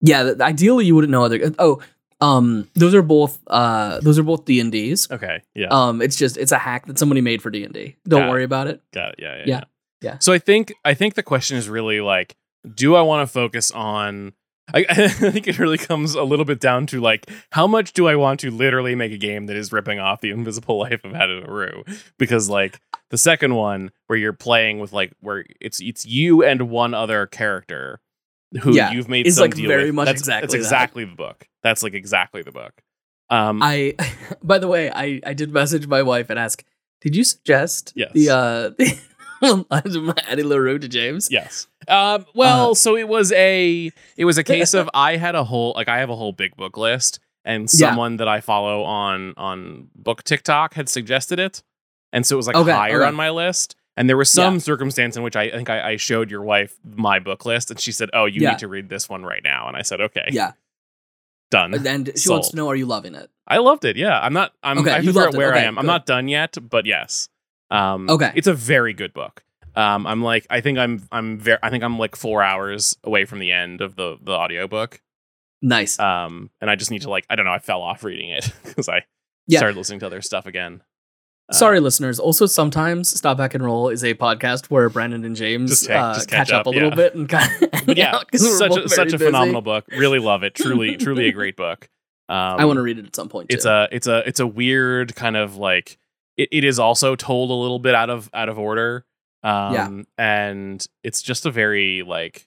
[0.00, 1.80] Yeah, ideally you wouldn't know other oh,
[2.20, 5.10] um those are both uh those are both D&Ds.
[5.10, 5.42] Okay.
[5.54, 5.68] Yeah.
[5.70, 7.96] Um it's just it's a hack that somebody made for D&D.
[8.06, 8.30] Don't Got it.
[8.30, 8.82] worry about it.
[8.92, 9.14] Got it.
[9.18, 9.44] Yeah, yeah, Yeah.
[9.46, 9.64] yeah.
[10.00, 10.18] Yeah.
[10.20, 12.36] So I think I think the question is really like,
[12.74, 14.32] do I want to focus on?
[14.72, 18.06] I, I think it really comes a little bit down to like, how much do
[18.06, 21.14] I want to literally make a game that is ripping off the Invisible Life of
[21.14, 21.84] Addie LaRue?
[22.18, 22.78] Because like
[23.10, 27.26] the second one, where you're playing with like where it's it's you and one other
[27.26, 28.00] character
[28.62, 29.94] who Yeah, you've made some like, deal very with.
[29.94, 30.58] much that's, exactly that's that.
[30.58, 31.46] exactly the book.
[31.62, 32.72] That's like exactly the book.
[33.30, 33.94] Um, I
[34.42, 36.64] by the way, I I did message my wife and ask,
[37.02, 38.12] "Did you suggest Yes.
[38.14, 38.70] the uh
[39.42, 41.66] Addie LaRue to James?" Yes.
[41.86, 45.44] Um, well, Uh, so it was a it was a case of I had a
[45.44, 47.88] whole like I have a whole big book list, and Yeah.
[47.90, 51.62] someone that I follow on on book TikTok had suggested it,
[52.12, 53.08] and so it was like Okay, higher okay.
[53.08, 53.76] on my list.
[53.98, 54.60] And there was some Yeah.
[54.60, 57.78] circumstance in which I, I think I, I showed your wife my book list, and
[57.80, 58.50] she said, "Oh, you Yeah.
[58.50, 60.52] need to read this one right now." And I said, "Okay, Yeah,
[61.50, 63.96] done." and she wants to know, "Are you loving it?" I loved it.
[63.96, 64.52] Yeah, I'm not.
[64.62, 64.78] I'm.
[64.78, 65.78] Okay, I figure out where I Okay, am.
[65.78, 67.28] I'm not done yet, but yes.
[67.70, 68.32] Um, Okay.
[68.34, 69.44] It's a very good book.
[69.74, 73.24] Um, I'm like, I think I'm, I'm very, I think I'm like four hours away
[73.26, 75.00] from the end of the the audiobook.
[75.60, 75.98] Nice.
[75.98, 78.52] Um, and I just need to like, I don't know, I fell off reading it
[78.64, 79.04] because I
[79.46, 79.58] Yeah.
[79.58, 80.82] started listening to other stuff again.
[81.50, 82.18] Uh, Sorry, listeners.
[82.18, 86.14] Also, sometimes Stop Hack and Roll is a podcast where Brandon and James Just uh,
[86.14, 86.94] just catch, catch up, up, a little yeah.
[86.94, 87.68] bit and kind of.
[87.96, 89.86] Yeah, such a, such a phenomenal book.
[89.90, 90.54] Really love it.
[90.54, 91.88] Truly, truly a great book.
[92.28, 93.46] Um, I want to read it at some point.
[93.48, 93.70] it's too.
[93.70, 95.96] a it's a it's a weird kind of like
[96.36, 99.06] it, it is also told a little bit out of out of order
[99.42, 100.02] um Yeah.
[100.18, 102.46] and it's just a very like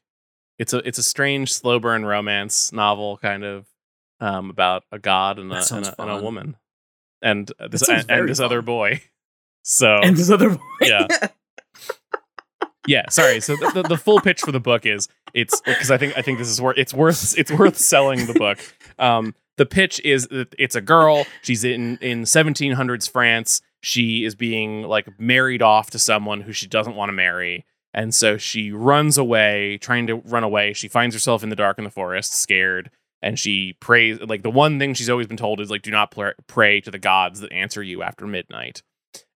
[0.59, 3.65] it's a it's a strange slow burn romance novel kind of
[4.19, 6.57] um about a god and a, and a, and a woman
[7.21, 9.01] and this and, and this other boy.
[9.63, 10.61] So and this other boy.
[10.81, 11.07] Yeah.
[12.87, 13.39] yeah sorry.
[13.39, 16.21] So the, the, the full pitch for the book is it's because i think i
[16.21, 18.59] think this is worth it's worth it's worth selling the book.
[18.99, 21.25] Um the pitch is that it's a girl.
[21.43, 23.61] She's in in 1700s france.
[23.81, 27.65] She is being like married off to someone who she doesn't want to marry.
[27.93, 30.73] And so she runs away trying to run away.
[30.73, 32.89] She finds herself in the dark in the forest scared
[33.21, 36.11] and she prays like the one thing she's always been told is like do not
[36.11, 38.81] pl- pray to the gods that answer you after midnight.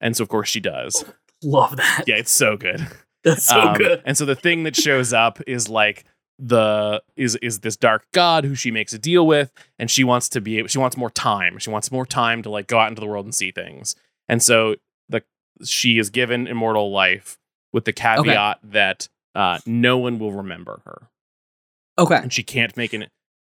[0.01, 1.05] And so of course she does.
[1.43, 2.03] Love that.
[2.07, 2.85] yeah it's so good.
[3.23, 4.01] That's so um, good.
[4.05, 6.05] And so the thing that shows up is like
[6.37, 10.27] the is is this dark god who she makes a deal with and she wants
[10.29, 11.57] to be she wants more time.
[11.59, 13.95] She wants more time to like go out into the world and see things.
[14.27, 14.75] And so
[15.09, 15.23] the
[15.63, 17.37] she is given immortal life
[17.71, 21.09] with the caveat that uh, no one will remember her.
[21.97, 22.15] Okay.
[22.15, 23.05] and she can't make an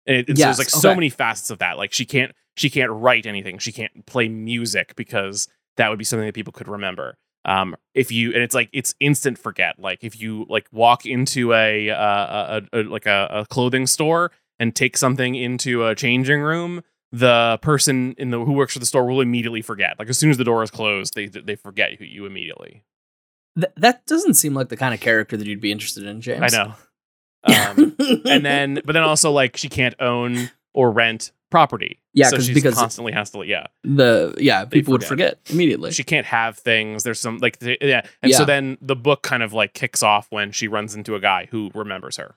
[0.07, 2.91] and it, Yes, there's like so many facets of that like she can't she can't
[2.91, 3.57] write anything.
[3.57, 5.47] She can't play music because
[5.77, 7.17] that would be something that people could remember.
[7.43, 9.79] Um if you and it's like it's instant forget.
[9.79, 14.31] Like if you like walk into a uh a, a, like a, a clothing store
[14.59, 16.81] and take something into a changing room
[17.11, 19.97] the person in the who works for the store will immediately forget.
[19.99, 22.83] Like as soon as the door is closed they they forget you immediately.
[23.57, 26.53] Th- that doesn't seem like the kind of character that you'd be interested in, James.
[26.53, 26.73] i know
[27.45, 32.39] um and then but then also like she can't own or rent property Yeah, so
[32.39, 35.37] she constantly has to yeah the yeah, people would forget.
[35.45, 35.91] forget immediately.
[35.91, 39.41] she can't have things there's some like the, yeah and so then the book kind
[39.43, 42.35] of like kicks off when she runs into a guy who remembers her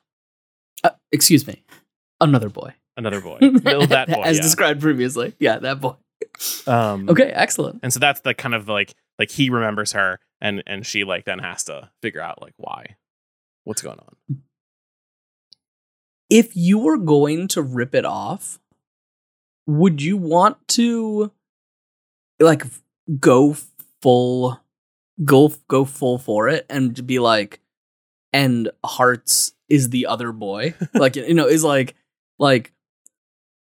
[0.84, 1.64] Uh, excuse me,
[2.20, 2.72] another boy.
[2.96, 4.42] another boy that boy as yeah.
[4.42, 5.34] described previously.
[5.40, 5.94] Yeah, that boy.
[6.68, 7.80] um Okay, excellent.
[7.82, 11.24] and so that's the kind of like like he remembers her and and she like
[11.24, 12.96] then has to figure out like why
[13.64, 14.38] what's going on
[16.30, 18.58] If you were going to rip it off,
[19.66, 21.32] would you want to
[22.40, 22.64] like
[23.18, 23.56] go
[24.02, 24.60] full
[25.24, 27.60] go go full for it and be like
[28.32, 31.94] and hearts is the other boy like you know is like
[32.38, 32.72] like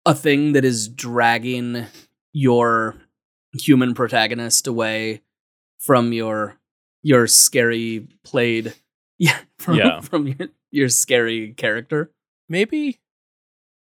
[0.06, 1.86] a thing that is dragging
[2.34, 2.96] your
[3.54, 5.22] human protagonist away
[5.80, 6.58] from your
[7.04, 8.74] your scary played
[9.18, 10.02] yeah from, Yeah.
[10.02, 12.12] from your your scary character
[12.50, 13.00] maybe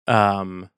[0.08, 0.70] um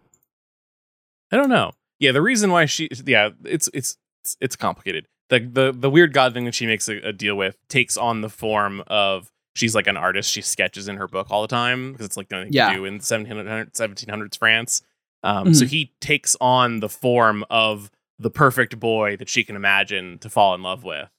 [1.31, 1.71] i don't know.
[1.99, 3.97] Yeah the reason why she yeah it's it's
[4.39, 5.07] it's, complicated.
[5.29, 8.21] The, the the weird god thing that she makes a, a deal with takes on
[8.21, 10.29] the form of she's like an artist.
[10.31, 12.69] She sketches in her book all the time because it's like nothing Yeah.
[12.69, 14.81] to do in 1700, 1700s france.
[15.23, 20.19] Um so he takes on the form of the perfect boy that she can imagine
[20.19, 21.09] to fall in love with.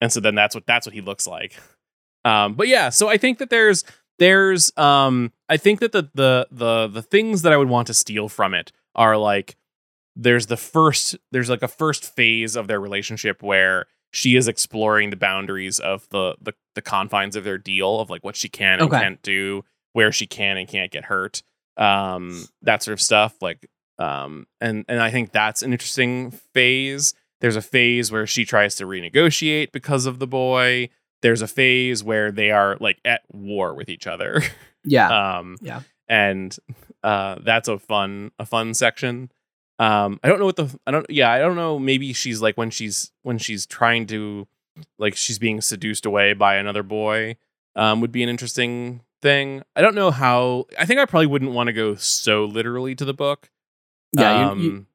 [0.00, 1.56] And so then that's what that's what he looks like.
[2.24, 3.84] Um but yeah so i think that there's
[4.18, 7.94] there's um i think that the the the the things that i would want to
[7.94, 9.56] steal from it are like
[10.16, 15.10] there's the first there's like a first phase of their relationship where she is exploring
[15.10, 18.74] the boundaries of the the, the confines of their deal of like what she can
[18.80, 19.00] and Okay.
[19.00, 21.42] can't do where she can and can't get hurt
[21.76, 23.66] um that sort of stuff like
[23.98, 28.76] um and and i think that's an interesting phase there's a phase where she tries
[28.76, 30.88] to renegotiate because of the boy
[31.24, 34.42] there's a phase where they are like at war with each other.
[34.86, 35.38] Yeah.
[35.38, 35.80] Um Yeah.
[36.10, 36.54] and
[37.02, 39.30] uh that's a fun a fun section.
[39.78, 42.56] Um i don't know what the i don't yeah i don't know maybe she's like
[42.58, 44.46] when she's when she's trying to
[44.98, 47.36] like she's being seduced away by another boy
[47.76, 49.62] um would be an interesting thing.
[49.74, 53.06] I don't know how i think i probably wouldn't want to go so literally to
[53.06, 53.48] the book.
[54.12, 54.86] Yeah um you, you,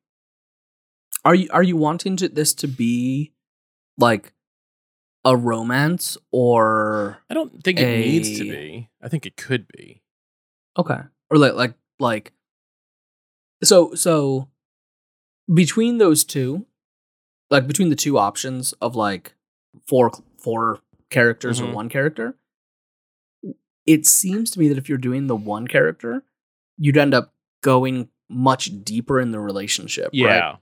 [1.26, 3.34] are you are you wanting to this to be
[3.98, 4.34] like
[5.26, 10.02] a romance or i don't think it needs to be i think it could be
[10.78, 11.00] okay
[11.30, 12.32] or like like like
[13.64, 14.48] so so
[15.54, 16.66] between those two
[17.50, 19.34] like between the two options of like
[19.88, 21.74] four four characters or Mhm.
[21.74, 22.36] one character
[23.86, 26.24] it seems to me that if you're doing the one character
[26.78, 30.56] you'd end up going much deeper in the relationship yeah right?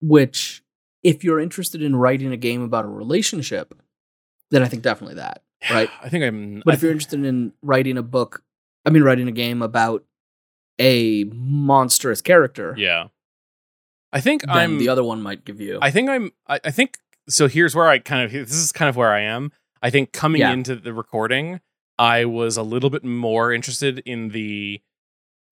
[0.00, 0.62] which
[1.02, 3.74] if you're interested in writing a game about a relationship
[4.50, 7.52] then i think definitely that right i think i'm but I if you're interested in
[7.62, 8.42] writing a book
[8.84, 10.04] i mean writing a game about
[10.80, 13.08] a monstrous character yeah
[14.12, 16.30] i think then i'm the other one might give you I think I'm.
[16.46, 17.48] I, I think so.
[17.48, 18.30] Here's where I kind of.
[18.32, 19.50] This is kind of where I am.
[19.82, 20.52] I think coming Yeah.
[20.52, 21.60] into the recording,
[21.98, 24.80] I was a little bit more interested in the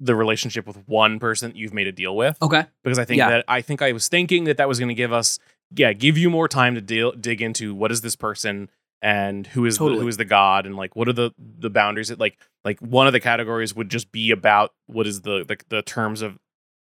[0.05, 2.37] the relationship with one person that you've made a deal with.
[2.43, 2.65] Okay.
[2.83, 3.31] Because I think Yeah.
[3.31, 5.39] that I think I was thinking that that was going to give us
[5.75, 8.69] yeah give you more time to deal dig into what is this person
[9.03, 10.01] and who is the, Totally.
[10.03, 13.07] who is the god and like what are the the boundaries that like like one
[13.07, 16.39] of the categories would just be about what is the the, the terms of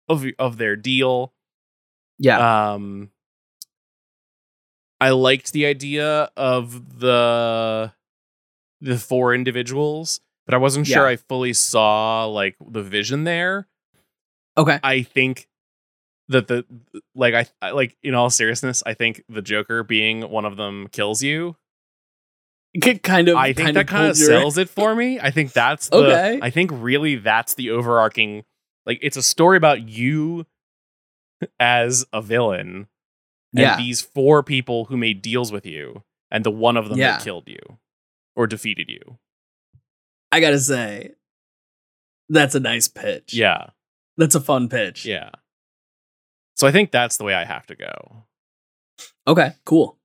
[0.10, 1.34] of of their deal.
[2.20, 2.74] Yeah.
[2.74, 3.10] Um
[5.00, 7.94] I liked the idea of the
[8.82, 11.10] the four individuals, but I wasn't sure Yeah.
[11.12, 13.68] I fully saw like the vision there.
[14.58, 15.48] okay I think
[16.30, 16.66] that the
[17.16, 20.88] like I, I like in all seriousness, I think the Joker being one of them
[20.92, 21.56] kills you.
[22.82, 25.20] K- kind of I think that kind of sells it for me.
[25.20, 26.40] I think that's the Okay.
[26.42, 28.46] I think really that's the overarching
[28.86, 30.46] like it's a story about you
[31.60, 32.88] as a villain
[33.54, 36.98] and yeah these four people who made deals with you and the one of them
[36.98, 37.12] Yeah.
[37.18, 37.60] that killed you
[38.36, 39.20] or defeated you.
[40.34, 41.12] I gotta say,
[42.28, 43.36] that's a nice pitch.
[43.36, 43.68] Yeah.
[44.18, 45.06] That's a fun pitch.
[45.06, 45.30] Yeah.
[46.56, 48.26] So I think that's the way I have to go.
[49.28, 50.00] Okay, cool.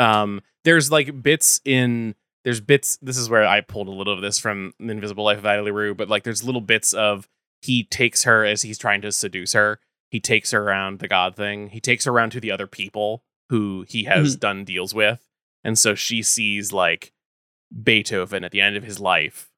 [0.00, 2.98] Um, there's like bits in there's bits.
[3.00, 5.62] This is where I pulled a little of this from The Invisible Life of Addie
[5.62, 7.28] LaRue, but like there's little bits of
[7.62, 9.78] he takes her as he's trying to seduce her.
[10.10, 11.68] He takes her around the god thing.
[11.68, 15.28] He takes her around to the other people who he has done deals with,
[15.62, 17.12] and so she sees like
[17.82, 19.50] Beethoven at the end of his life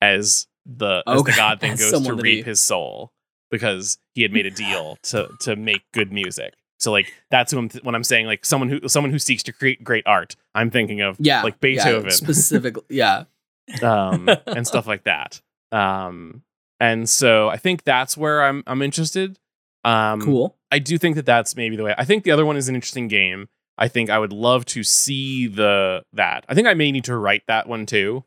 [0.00, 3.12] as the as Okay, the god thing goes to someone that he- reap his soul
[3.50, 6.54] because he had made a deal to to make good music.
[6.80, 9.42] So like that's who I'm th- when I'm saying like someone who someone who seeks
[9.44, 10.36] to create great art.
[10.54, 11.42] I'm thinking of Yeah.
[11.42, 12.82] like yeah, Beethoven specifically.
[12.88, 13.24] Yeah.
[13.82, 15.40] um, and stuff like that.
[15.70, 16.42] Um,
[16.80, 19.38] and so I think that's where I'm I'm interested.
[19.84, 20.56] Um, Cool.
[20.70, 21.94] I do think that that's maybe the way.
[21.96, 23.48] I think the other one is an interesting game.
[23.78, 26.44] I think I would love to see the that.
[26.48, 28.24] I think I may need to write that one too.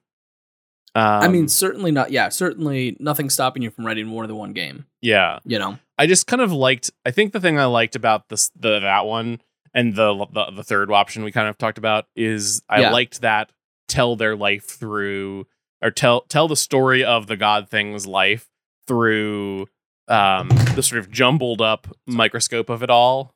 [0.96, 2.12] Um, I mean, certainly not.
[2.12, 4.86] Yeah, certainly nothing stopping you from writing more than one game.
[5.02, 5.40] yeah.
[5.44, 5.78] You know.
[5.98, 6.92] I just kind of liked.
[7.06, 9.42] I think the thing I liked about this, the that one,
[9.74, 12.92] and the the, the third option we kind of talked about is I Yeah.
[12.92, 13.52] liked that
[13.88, 15.48] tell their life through
[15.82, 18.50] or tell tell the story of the god thing's life
[18.88, 19.68] through
[20.08, 23.34] um the sort of jumbled up microscope of it all.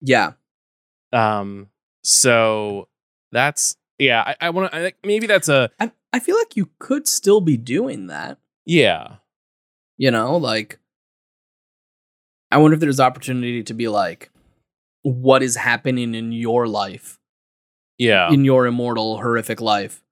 [0.00, 0.32] Yeah.
[1.14, 1.68] Um,
[2.02, 2.88] so
[3.32, 4.22] that's yeah.
[4.26, 4.78] I, I want to.
[4.88, 8.38] I maybe that's a I I feel like you could still be doing that.
[8.66, 9.16] yeah.
[9.96, 10.80] You know, like
[12.50, 14.30] I wonder if there's opportunity to be like,
[15.02, 17.18] what is happening in your life,
[17.98, 18.30] Yeah.
[18.32, 20.02] in your immortal, horrific life,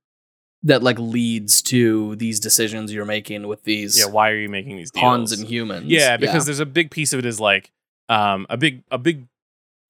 [0.63, 4.07] that like leads to these decisions you're making with these yeah.
[4.07, 5.03] Why are you making these deals?
[5.03, 5.87] pawns and humans.
[5.87, 7.73] Yeah, because there's a big piece of it is like
[8.09, 9.27] um a big a big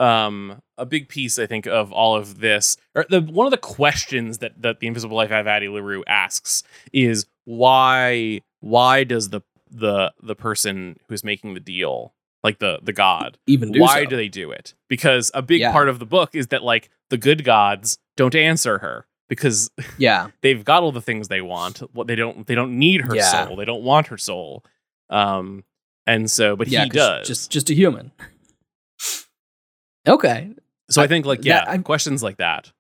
[0.03, 3.57] um a big piece I think of all of this or the one of the
[3.59, 9.41] questions that that the Invisible Life of Addie LaRue asks is why why does the
[9.71, 14.11] the the person who's making the deal like the the god even do why so.
[14.11, 15.73] do they do it because a big Yeah.
[15.73, 20.29] part of the book is that like the good gods don't answer her because yeah,
[20.43, 21.79] they've got all the things they want.
[21.95, 23.47] What they don't they don't need her Yeah.
[23.47, 23.57] soul.
[23.57, 24.63] They don't want her soul.
[25.09, 25.65] Um
[26.07, 27.27] and so but yeah, he does.
[27.27, 28.13] Just just a human.
[30.07, 30.51] Okay,
[30.91, 32.73] so I think like yeah, that- questions like that.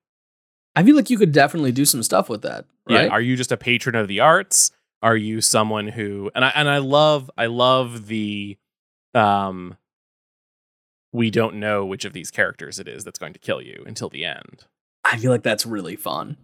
[0.74, 2.64] I feel like you could definitely do some stuff with that.
[2.88, 3.04] Right?
[3.04, 4.70] Yeah, are you just a patron of the arts?
[5.02, 8.56] Are you someone who and I and I love I love the
[9.14, 9.76] um
[11.12, 14.08] we don't know which of these characters it is that's going to kill you until
[14.08, 14.64] the end.
[15.04, 16.36] I feel like that's really fun.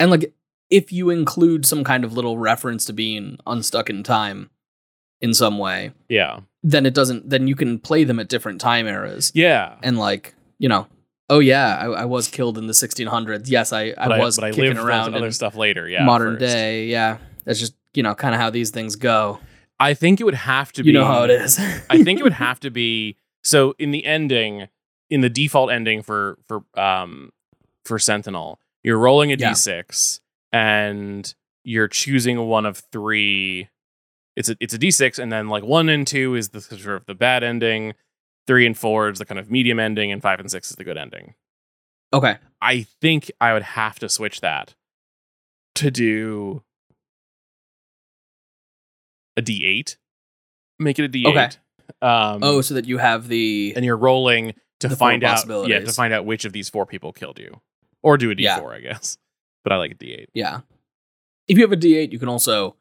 [0.00, 0.32] And like
[0.70, 4.50] if you include some kind of little reference to being unstuck in time
[5.20, 6.40] in some way, Yeah.
[6.62, 9.32] Then it doesn't then you can play them at different time eras.
[9.34, 9.76] Yeah.
[9.82, 10.86] And like, you know,
[11.28, 13.48] oh yeah, I, I was killed in the 1600s.
[13.48, 15.88] Yes, I, I But was but I kicking lived around other stuff later.
[15.88, 16.04] Yeah.
[16.04, 16.52] modern first.
[16.52, 16.86] day.
[16.86, 17.18] Yeah.
[17.44, 19.40] That's just, you know, kind of how these things go.
[19.80, 21.58] I think it would have to be You know how it is.
[21.90, 24.68] I think it would have to be so in the ending,
[25.10, 27.32] in the default ending for for um
[27.84, 29.54] for Sentinel, you're rolling a Yeah.
[29.54, 30.20] 6
[30.52, 31.34] and
[31.64, 33.68] you're choosing one of three.
[34.36, 37.06] It's a it's a d6, and then like one and two is the sort of
[37.06, 37.94] the bad ending,
[38.46, 40.84] three and four is the kind of medium ending, and five and six is the
[40.84, 41.34] good ending.
[42.12, 42.36] okay.
[42.60, 44.74] I think I would have to switch that
[45.74, 46.62] to do
[49.36, 49.96] a d8.
[50.78, 51.26] Make it a d8.
[51.26, 51.48] Okay.
[52.00, 55.92] Um, Oh, so that you have the and you're rolling to find out yeah to
[55.92, 57.60] find out which of these four people killed you
[58.02, 58.60] or do a d4 Yeah.
[58.66, 59.16] i guess
[59.64, 60.60] but i like a d8 Yeah.
[61.48, 62.76] If you have a D8, you can also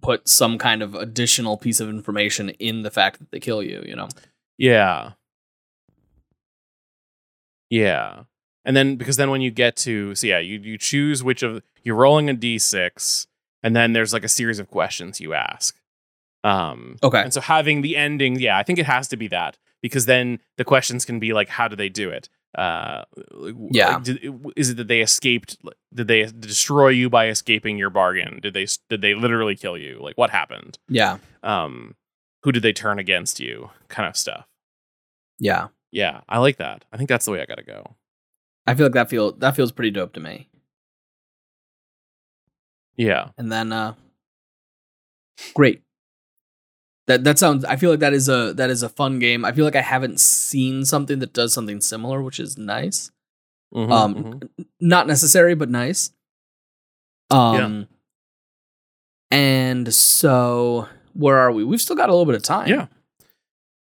[0.00, 3.82] put some kind of additional piece of information in the fact that they kill you,
[3.86, 4.08] you know?
[4.56, 5.12] yeah
[7.70, 8.22] yeah
[8.64, 11.62] and then because then when you get to so yeah you you choose which of
[11.82, 13.26] you're rolling a d6
[13.62, 15.76] and then there's like a series of questions you ask
[16.44, 17.22] um Okay.
[17.22, 20.38] And so having the ending, yeah, I think it has to be that because then
[20.56, 22.28] the questions can be like, how do they do it?
[22.54, 23.98] Uh, like, Yeah.
[24.00, 24.20] did-
[24.56, 25.56] is it that they escaped?
[25.92, 28.40] Did they destroy you by escaping your bargain?
[28.40, 29.98] Did they did they literally kill you?
[30.00, 30.78] Like what happened?
[30.88, 31.18] Yeah.
[31.42, 31.94] Um,
[32.42, 33.70] who did they turn against you?
[33.88, 34.46] Kind of stuff.
[35.38, 35.68] Yeah.
[35.90, 36.84] Yeah, I like that.
[36.92, 37.94] I think that's the way I got to go.
[38.66, 40.48] I feel like that feel that feels pretty dope to me.
[42.96, 43.94] Yeah, And then uh
[45.54, 45.82] great.
[47.06, 49.44] That that sounds I feel like that is a that is a fun game.
[49.44, 53.10] I feel like I haven't seen something that does something similar, which is nice.
[53.74, 54.48] Mhm, Um, mhm.
[54.80, 56.10] Not necessary, but nice.
[57.30, 57.88] Um
[59.30, 61.64] and so where are we?
[61.64, 62.68] We've still got a little bit of time.
[62.68, 62.86] Yeah.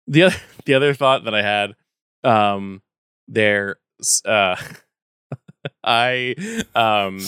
[0.07, 0.37] the other
[0.67, 1.75] the other thought that I had,
[2.25, 2.83] um,
[3.29, 3.77] there,
[4.25, 4.57] uh,
[5.85, 6.35] I
[6.75, 7.19] um,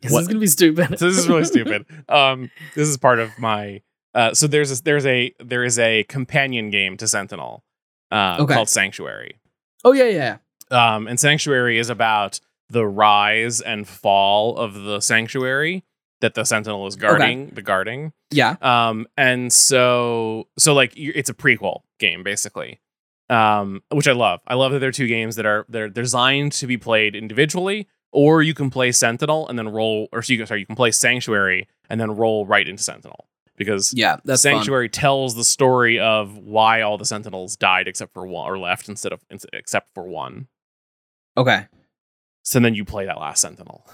[0.00, 0.88] This What- is gonna be stupid.
[0.98, 1.84] this is really stupid.
[2.08, 3.82] Um, this is part of my.
[4.18, 7.62] Uh, so there's a, there's a there is a companion game to Sentinel,
[8.10, 8.54] uh, Okay.
[8.54, 9.38] called Sanctuary.
[9.84, 10.36] oh yeah, yeah.
[10.70, 15.84] Um, and Sanctuary is about the rise and fall of the sanctuary
[16.20, 17.50] that the Sentinel is guarding.
[17.54, 18.12] The guarding.
[18.30, 18.56] Yeah.
[18.60, 22.80] Um, and so so like it's a prequel game basically.
[23.30, 24.40] Um, which I love.
[24.46, 27.86] I love that there are two games that are they're designed to be played individually,
[28.10, 31.68] or you can play Sentinel and then roll, or so sorry, you can play Sanctuary
[31.90, 33.26] and then roll right into Sentinel
[33.58, 34.16] because Yeah.
[34.24, 34.54] That's fun.
[34.54, 38.88] Sanctuary tells the story of why all the Sentinels died except for one, or left
[38.88, 39.20] instead of
[39.52, 40.46] except for one.
[41.36, 41.66] Okay.
[42.44, 43.86] So then you play that last Sentinel.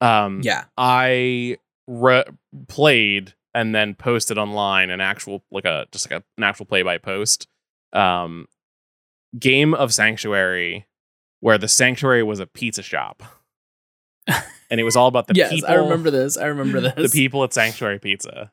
[0.00, 0.64] Um, Yeah.
[0.76, 1.56] I
[1.88, 2.24] re-
[2.68, 6.82] played and then posted online an actual like a just like a, an actual play
[6.82, 7.48] by post
[7.94, 8.46] um
[9.38, 10.86] game of sanctuary
[11.40, 13.22] where the sanctuary was a pizza shop
[14.70, 16.36] and it was all about the yes, people I remember this.
[16.36, 17.10] I remember this.
[17.12, 18.50] the people at sanctuary pizza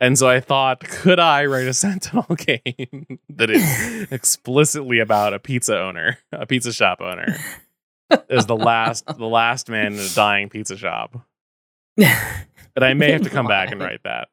[0.00, 3.62] and so i thought could i write a sentinel game that is
[4.10, 7.36] explicitly about a pizza owner a pizza shop owner
[8.28, 11.24] is the last the last man in a dying pizza shop
[12.74, 14.28] but I may have to come back and write that.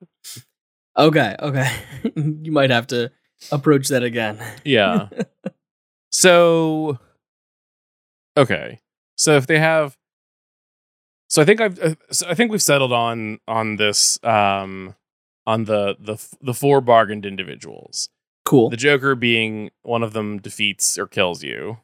[0.98, 1.36] okay.
[1.40, 1.70] Okay.
[2.16, 3.12] you might have to
[3.52, 4.40] approach that again.
[4.64, 5.10] Yeah.
[6.12, 6.98] so
[8.36, 8.80] okay.
[9.16, 9.98] So if they have
[11.28, 14.96] So I think I've uh, so I think we've settled on on this um
[15.48, 18.10] on the the the four bargained individuals.
[18.46, 18.70] Cool.
[18.70, 21.80] The Joker being one of them defeats or kills you.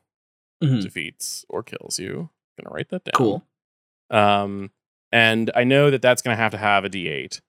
[0.64, 0.82] Mhm.
[0.84, 2.30] Defeats or kills you.
[2.58, 3.14] going to write that down.
[3.16, 3.44] Cool.
[4.12, 4.70] Um,
[5.12, 7.42] and I know that that's to have to have a D8,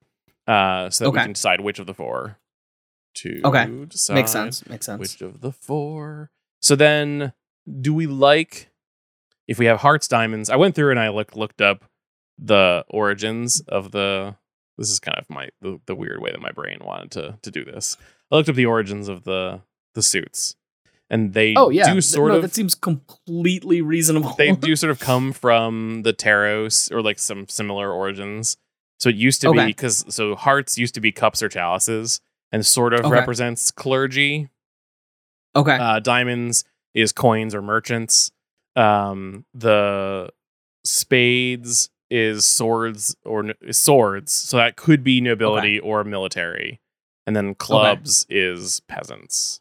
[0.47, 2.39] uh, so that we can decide which of the four
[3.17, 3.67] to Okay.
[3.87, 4.67] decide Makes sense.
[4.67, 4.99] Makes sense.
[4.99, 6.31] which of the four.
[6.63, 7.35] So then,
[7.81, 8.71] do we like
[9.47, 10.49] if we have hearts, diamonds?
[10.49, 11.85] I went through and I looked looked up
[12.39, 14.37] the origins of the.
[14.79, 17.51] This is kind of my the, the weird way that my brain wanted to to
[17.51, 17.97] do this.
[18.31, 19.61] I looked up the origins of the
[19.95, 20.57] the suits,
[21.09, 21.93] and they oh yeah.
[21.93, 24.35] do sort no, of that seems completely reasonable.
[24.37, 28.57] they do sort of come from the Taros or like some similar origins.
[28.99, 32.21] So it used to be because so hearts used to be cups or chalices
[32.53, 33.11] and sort of Okay.
[33.11, 34.49] represents clergy.
[35.55, 35.77] okay.
[35.77, 36.65] Uh, diamonds
[36.95, 38.31] is coins or merchants.
[38.77, 40.31] Um, the
[40.85, 46.81] spades is swords or swords, so that could be nobility or military.
[47.27, 49.61] And then clubs is peasants.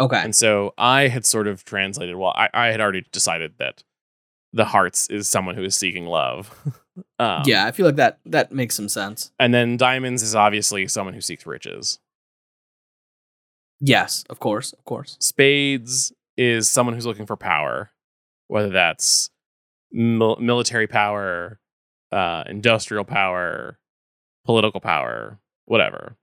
[0.00, 0.20] okay.
[0.20, 3.84] And so I had sort of translated, well, I, I had already decided that
[4.52, 6.52] the hearts is someone who is seeking love.
[7.20, 9.30] um, yeah, I feel like that that makes some sense.
[9.38, 12.00] And then diamonds is obviously someone who seeks riches.
[13.80, 15.16] Yes, of course, of course.
[15.20, 17.90] Spades is someone who's looking for power,
[18.48, 19.30] whether that's
[19.92, 21.60] mil- military power,
[22.12, 23.78] uh, industrial power,
[24.44, 26.16] political power, whatever.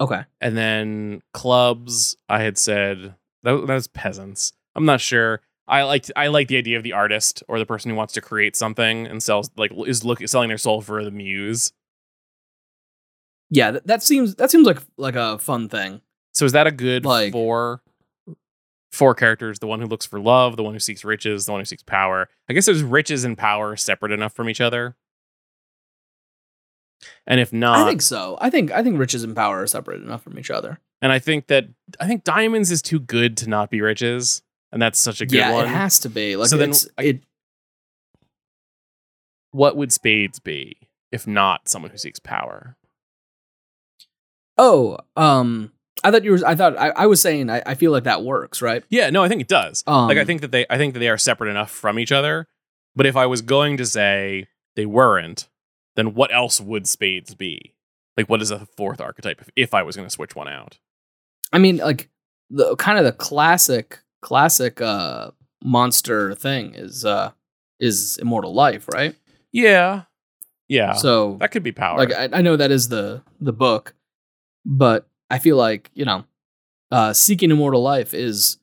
[0.00, 0.22] Okay.
[0.40, 4.52] And then clubs, I had said that, that was peasants.
[4.74, 5.40] I'm not sure.
[5.68, 8.20] I like I like the idea of the artist or the person who wants to
[8.20, 11.72] create something and sells like is look selling their soul for the muse.
[13.50, 16.00] Yeah, that, that seems that seems like like a fun thing.
[16.32, 17.82] So is that a good Like- four
[18.92, 19.58] four characters?
[19.58, 21.82] The one who looks for love, the one who seeks riches, the one who seeks
[21.82, 22.28] power.
[22.48, 24.94] I guess there's riches and power separate enough from each other.
[27.26, 28.38] And if not, I think so.
[28.40, 30.78] I think I think riches and power are separate enough from each other.
[31.00, 31.66] and I think that
[31.98, 35.36] I think diamonds is too good to not be riches, and that's such a good
[35.36, 35.64] yeah, one.
[35.64, 36.36] it has to be.
[36.36, 37.22] Like So then I- it
[39.50, 40.76] what would spades be
[41.10, 42.76] if not someone who seeks power?
[44.56, 45.72] Oh, um
[46.04, 48.22] I thought you were I thought I, I was saying I, I feel like that
[48.22, 48.82] works, right?
[48.90, 49.84] Yeah, no, I think it does.
[49.86, 52.12] Um like I think that they I think that they are separate enough from each
[52.12, 52.48] other.
[52.94, 55.48] But if I was going to say they weren't,
[55.96, 57.74] then what else would spades be?
[58.16, 60.78] Like what is a fourth archetype if, if I was going to switch one out?
[61.52, 62.08] I mean like
[62.50, 65.30] the kind of the classic classic uh
[65.62, 67.32] monster thing is uh
[67.78, 69.14] is immortal life, right?
[69.52, 70.04] Yeah.
[70.68, 70.92] Yeah.
[70.94, 71.98] So that could be power.
[71.98, 73.94] like I, I know that is the the book,
[74.64, 76.24] but I feel like, you know,
[76.92, 78.58] uh seeking immortal life is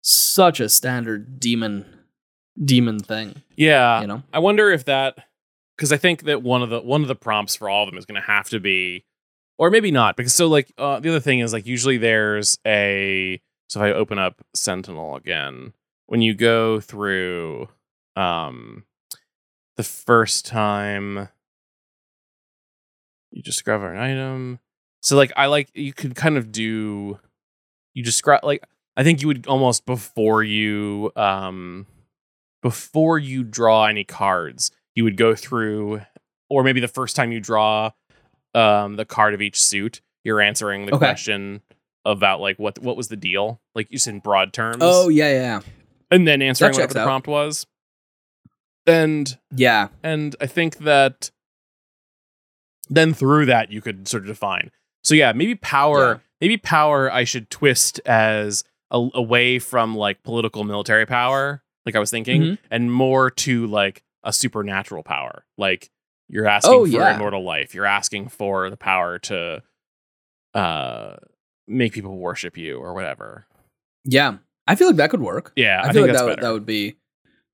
[0.00, 1.84] such a standard demon
[2.62, 4.00] demon thing, yeah.
[4.00, 4.22] you know?
[4.32, 5.16] I wonder if that
[5.76, 7.98] because I think that one of the one of the prompts for all of them
[7.98, 9.04] is going to have to be,
[9.58, 13.40] or maybe not, because so like uh, the other thing is like usually there's a
[13.68, 15.72] so if I open up Sentinel again,
[16.06, 17.68] when you go through
[18.16, 18.84] um
[19.76, 21.28] the first time
[23.32, 24.60] you discover an item,
[25.04, 27.18] so like I like you could kind of do
[27.94, 28.64] you describe like
[28.96, 31.86] I think you would almost before you um
[32.62, 36.00] before you draw any cards, you would go through,
[36.48, 37.90] or maybe the first time you draw
[38.54, 40.98] um, the card of each suit, you're answering the Okay.
[41.04, 41.60] question
[42.06, 44.78] about like what what was the deal, like just in broad terms.
[44.80, 45.60] Oh yeah, yeah,
[46.10, 47.04] and then answering That whatever the out.
[47.06, 47.66] prompt was.
[48.86, 49.88] And yeah.
[50.02, 51.30] and I think that
[52.88, 54.70] then through that you could sort of define.
[55.04, 56.18] So yeah, maybe power, Yeah.
[56.40, 61.98] maybe power I should twist as a, away from like political military power, like I
[61.98, 62.58] was thinking, Mhm.
[62.70, 65.44] and more to like a supernatural power.
[65.58, 65.90] Like
[66.28, 67.14] you're asking Oh, for yeah.
[67.14, 67.74] immortal life.
[67.74, 69.62] You're asking for the power to
[70.54, 71.16] uh
[71.66, 73.46] make people worship you or whatever.
[74.04, 74.38] Yeah.
[74.66, 75.52] I feel like that could work.
[75.56, 76.42] Yeah, I, I, think feel like that would, better.
[76.42, 76.96] that would be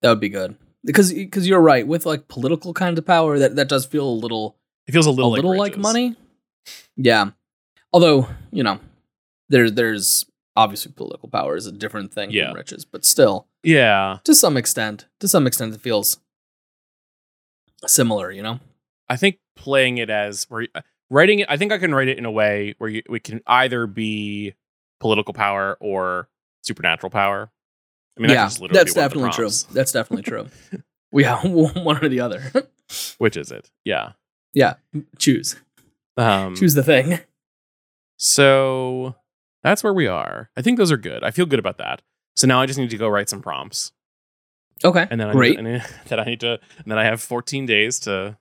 [0.02, 3.56] that would be good because because you're right with like political kind of power that
[3.56, 6.14] that does feel a little it feels a a little little like money.
[6.96, 7.30] Yeah,
[7.92, 8.78] although you know
[9.48, 10.26] there's there's
[10.56, 12.48] obviously political power is a different thing Yeah.
[12.48, 14.18] from riches, but still Yeah.
[14.24, 16.18] to some extent to some extent it feels
[17.86, 18.30] similar.
[18.30, 18.60] You know.
[19.08, 22.18] I think playing it as where uh, writing it, I think I can write it
[22.18, 24.54] in a way where you, we can either be
[25.00, 26.28] political power or
[26.62, 27.50] supernatural power.
[28.16, 29.74] I mean, yeah, literally that's do one of the definitely true.
[29.74, 30.48] That's definitely true.
[31.12, 32.52] yeah, one or the other.
[33.18, 33.70] Which is it?
[33.84, 34.12] Yeah.
[34.52, 34.74] yeah,
[35.18, 35.56] choose
[36.16, 37.18] Um, choose the thing.
[38.22, 39.14] So
[39.62, 40.50] that's where we are.
[40.54, 41.24] I think those are good.
[41.24, 42.02] I feel good about that.
[42.36, 43.92] So now I just need to go write some prompts,
[44.84, 45.58] Okay, and then I great.
[45.58, 45.66] And
[46.08, 48.36] then I need to, and then I have 14 days to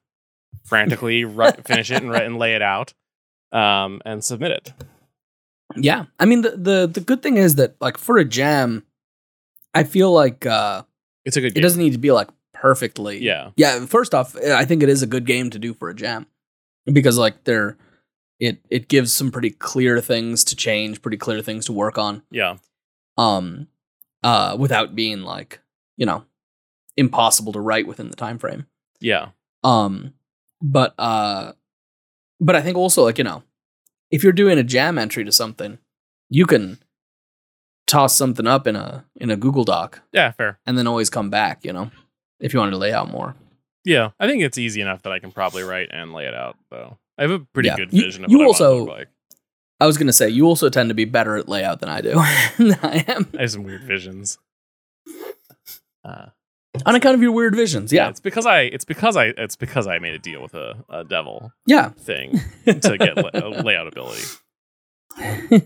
[0.66, 2.94] frantically write, finish it and write and lay it out,
[3.54, 4.74] um, and submit it.
[5.78, 6.06] Yeah.
[6.20, 8.86] I mean the, the the good thing is that like for a jam,
[9.74, 10.84] I feel like uh
[11.24, 13.20] It's a good it doesn't need to be like perfectly.
[13.20, 13.52] Yeah.
[13.56, 16.28] Yeah, first off, I think it is a good game to do for a jam.
[16.86, 17.78] Because like there
[18.40, 22.24] it it gives some pretty clear things to change, pretty clear things to work on.
[22.32, 22.58] Yeah.
[23.18, 23.68] Um
[24.24, 25.60] uh without being like,
[25.98, 26.24] you know,
[26.98, 28.66] impossible to write within the time frame.
[29.00, 29.30] Yeah.
[29.64, 30.14] Um,
[30.62, 31.54] but uh,
[32.42, 33.44] but I think also like you know,
[34.12, 35.78] if you're doing a jam entry to something,
[36.30, 36.80] you can
[37.88, 40.32] toss something up in a in a Google Doc Yeah.
[40.32, 40.60] Fair.
[40.66, 41.64] and then always come back.
[41.66, 41.92] You know,
[42.40, 43.36] if you wanted to lay out more.
[43.86, 46.58] Yeah, I think it's easy enough that I can probably write and lay it out.
[46.70, 47.76] Though I have a pretty Yeah.
[47.76, 49.08] good You- vision of you what I want it to also- look like.
[49.82, 52.14] I was gonna say you also tend to be better at layout than I do.
[52.20, 54.38] I am I have some weird visions.
[56.04, 56.28] Uh,
[56.86, 57.92] on account of your weird visions.
[57.94, 60.84] Yeah, it's because I it's because I it's because I made a deal with a,
[60.90, 61.90] a devil yeah.
[61.90, 64.24] thing to get la- layout ability.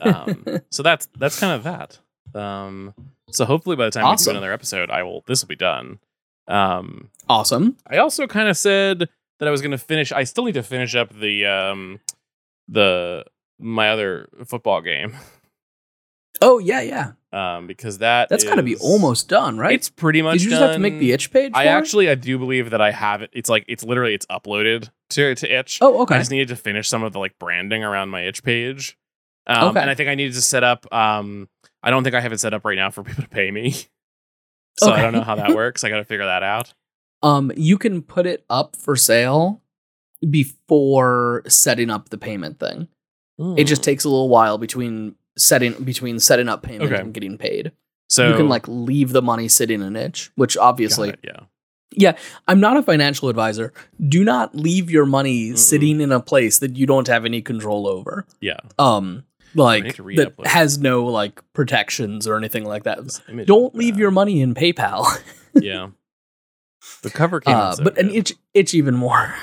[0.01, 1.99] Um, so that's that's kind of that.
[2.39, 2.93] Um,
[3.31, 5.99] so hopefully by the time we do another episode, I will this will be done.
[6.47, 7.77] Um, awesome.
[7.87, 10.11] I also kind of said that I was going to finish.
[10.11, 11.99] I still need to finish up the um,
[12.67, 13.25] the
[13.59, 15.15] my other football game
[16.41, 17.11] Oh yeah, yeah.
[17.31, 19.73] um, because that That's got to be almost done, right?
[19.73, 20.33] It's pretty much.
[20.39, 21.51] Did you just have to make the itch page?
[21.53, 21.71] I for it?
[21.71, 23.29] actually I do believe that I have it.
[23.33, 25.79] It's like it's literally it's uploaded to to itch.
[25.81, 26.15] Oh, okay.
[26.15, 28.97] I just needed to finish some of the like branding around my itch page.
[29.47, 29.79] Um, Okay.
[29.81, 30.91] And I think I needed to set up.
[30.93, 31.47] Um,
[31.81, 33.75] I don't think I have it set up right now for people to pay me.
[34.79, 35.83] So I don't know how that works.
[35.83, 36.73] I got to figure that out.
[37.23, 39.61] Um, you can put it up for sale
[40.29, 42.87] before setting up the payment thing.
[43.57, 43.85] It just Hmm.
[43.85, 47.01] takes a little while between setting between setting up payment Okay.
[47.01, 47.71] and getting paid.
[48.09, 51.19] so you can like leave the money sitting in itch, which obviously it,
[51.95, 52.13] yeah.
[52.47, 53.73] I'm not a financial advisor.
[54.07, 55.57] Do not leave your money Mm-mm.
[55.57, 58.27] sitting in a place that you don't have any control over.
[58.39, 58.59] Yeah.
[58.77, 59.23] Um,
[59.55, 62.99] like that has no like protections or anything like that.
[63.45, 63.99] Don't leave bad.
[64.01, 65.07] your money in PayPal.
[65.55, 65.89] yeah.
[67.01, 68.15] The cover came Uh, out so but an good.
[68.15, 69.35] itch itch even more.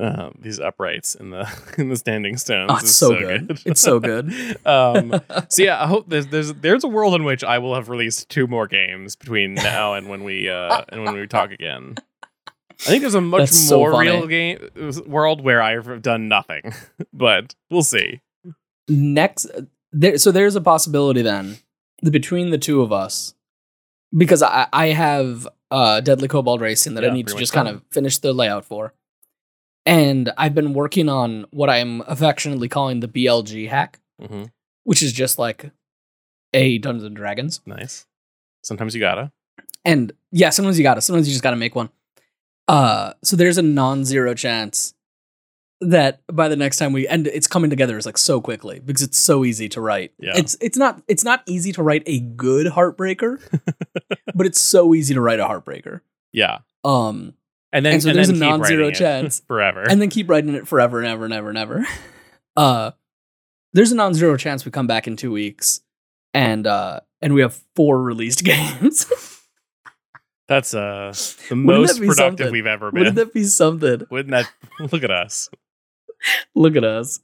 [0.00, 2.70] uh, these uprights in the in the standing stones.
[2.72, 3.58] Oh, it's is so good.
[3.64, 4.32] It's so good.
[4.66, 7.88] um, so yeah, I hope there's there's there's a world in which I will have
[7.88, 11.96] released two more games between now and when we uh and when we talk again.
[12.80, 14.10] I think there's a much That's more funny.
[14.10, 14.58] real game
[15.06, 16.72] world where I've done nothing,
[17.12, 18.20] but we'll see.
[18.88, 19.46] next
[19.92, 21.58] there so there's a possibility then
[22.08, 23.34] between the two of us
[24.16, 27.82] because i i have uh deadly cobalt racing that i need to just kind of
[27.90, 28.94] finish the layout for.
[29.86, 34.44] And i've been working on what i'm affectionately calling the blg hack hmm
[34.84, 35.70] which is just like
[36.54, 37.60] a dungeons and dragons.
[37.66, 38.06] Nice.
[38.62, 39.30] Sometimes you gotta.
[39.84, 41.02] and yeah sometimes you gotta.
[41.02, 41.90] Sometimes you just gotta make one.
[42.66, 44.94] Uh so there's a non-zero chance
[45.80, 49.00] that by the next time we and it's coming together is like so quickly because
[49.02, 50.32] it's so easy to write Yeah.
[50.34, 53.40] it's it's not it's not easy to write a good heartbreaker
[54.34, 56.00] but it's so easy to write a heartbreaker
[56.32, 57.34] Yeah, um
[57.72, 59.40] and then And so and there's then a non-zero chance.
[59.46, 59.84] forever.
[59.88, 61.86] and then keep writing it forever and ever and ever and ever
[62.56, 62.90] uh
[63.72, 65.80] there's a non-zero chance we come back in two weeks
[66.34, 69.06] and uh and we have four released games
[70.48, 71.12] That's uh
[71.50, 72.50] the Wouldn't most productive something?
[72.52, 73.00] we've ever been.
[73.00, 74.02] Wouldn't that be something?
[74.10, 74.50] Wouldn't that
[74.92, 75.50] look at us?
[76.54, 77.20] Look at us.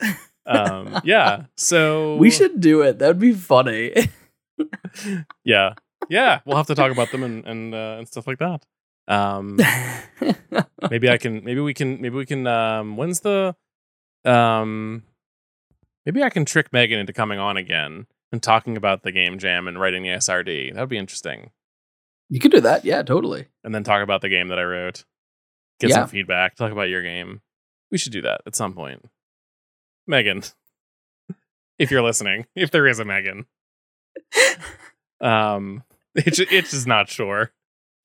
[0.46, 1.44] Um, yeah.
[1.56, 2.98] So We should do it.
[2.98, 3.94] That would be funny.
[5.44, 5.74] Yeah,
[6.08, 6.40] yeah.
[6.44, 8.64] We'll have to talk about them and and uh, and stuff like that.
[9.08, 9.58] Um,
[10.90, 11.42] maybe I can.
[11.44, 12.00] Maybe we can.
[12.00, 12.46] Maybe we can.
[12.46, 13.56] Um, when's the?
[14.24, 15.02] Um,
[16.06, 19.66] maybe I can trick Meghan into coming on again and talking about the game jam
[19.66, 20.72] and writing the SRD.
[20.74, 21.50] That would be interesting.
[22.30, 22.84] you could do that.
[22.84, 23.46] Yeah, totally.
[23.64, 25.04] And then talk about the game that I wrote.
[25.80, 25.96] Get Yeah.
[25.96, 26.54] some feedback.
[26.54, 27.40] Talk about your game.
[27.90, 29.04] We should do that at some point.
[30.10, 30.52] Meghan,
[31.78, 33.46] if you're listening, if there is a Meghan,
[35.20, 35.82] um,
[36.14, 37.52] it's it's just not sure.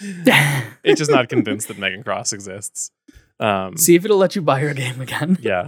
[0.01, 2.91] It's just not convinced that Meghan Cross exists.
[3.39, 5.37] Um, See if it'll let you buy your game again.
[5.41, 5.67] yeah,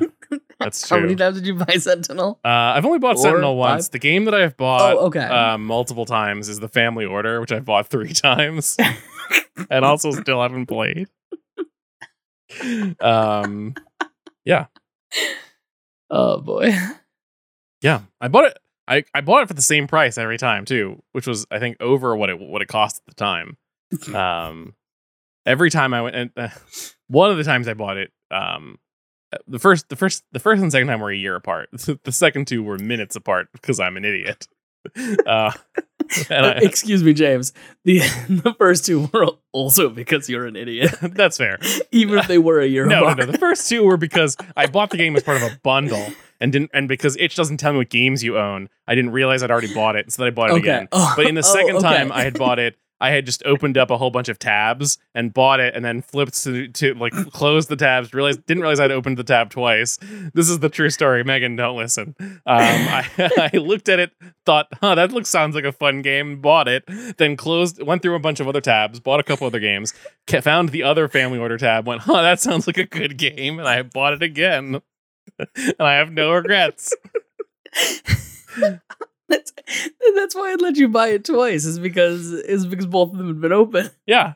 [0.60, 2.40] that's How many times did you buy Sentinel?
[2.44, 3.88] Uh, I've only bought Sentinel once.
[3.88, 3.92] five?
[3.92, 5.20] The game that I've bought oh, okay.
[5.20, 8.78] uh, multiple times is the Family Order, which I've bought three times
[9.70, 11.08] and also still haven't played.
[13.00, 13.76] Um,
[16.10, 16.72] oh boy.
[17.82, 18.58] yeah, I bought it.
[18.88, 21.78] I, I bought it for the same price every time too, which was I think
[21.80, 23.58] over what it what it cost at the time.
[24.16, 24.74] Um,
[25.46, 26.48] every time I went, and uh,
[27.08, 28.78] one of the times I bought it, um,
[29.48, 31.70] the first the first the first and second time were a year apart.
[32.04, 34.48] The second two were minutes apart because I'm an idiot.
[35.26, 35.52] Uh,
[36.30, 37.54] Uh, I, Excuse me, James.
[37.86, 38.00] The
[38.30, 41.58] the first two were also because you're an idiot, that's fair.
[41.92, 43.18] even if they were a year No, no, apart.
[43.20, 43.26] no.
[43.28, 46.06] The first two were because I bought the game as part of a bundle
[46.40, 49.42] and didn't, and because itch doesn't tell me what games you own, I didn't realize
[49.44, 50.60] I'd already bought it, so then I bought it Okay.
[50.62, 50.88] again.
[50.92, 51.88] Oh, But in the oh, second okay.
[51.88, 55.00] time I had bought it, I had just opened up a whole bunch of tabs
[55.16, 58.14] and bought it, and then flipped to, to like close the tabs.
[58.14, 59.98] Realized didn't realize I'd opened the tab twice.
[60.34, 61.24] This is the true story.
[61.24, 62.16] Meghan, don't listen.
[62.20, 63.10] Um, I,
[63.54, 64.12] I looked at it,
[64.46, 66.84] thought, "Huh, that looks sounds like a fun game." Bought it,
[67.18, 69.94] then closed, went through a bunch of other tabs, bought a couple other games,
[70.42, 73.68] found the other Family Order tab, went, "Huh, that sounds like a good game," and
[73.68, 74.82] I bought it again,
[75.40, 76.94] and I have no regrets.
[79.32, 79.52] That's
[80.16, 81.66] that's why I let you buy it twice.
[81.66, 83.90] Is because is because both of them had been open.
[84.06, 84.34] Yeah.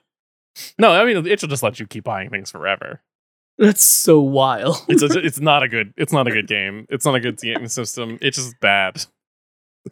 [0.80, 3.02] No, I mean it'll just let you keep buying things forever.
[3.58, 4.78] That's so wild.
[4.90, 6.86] It's a, it's not a good it's not a good game.
[6.90, 8.18] It's not a good game system.
[8.22, 9.06] It's just bad.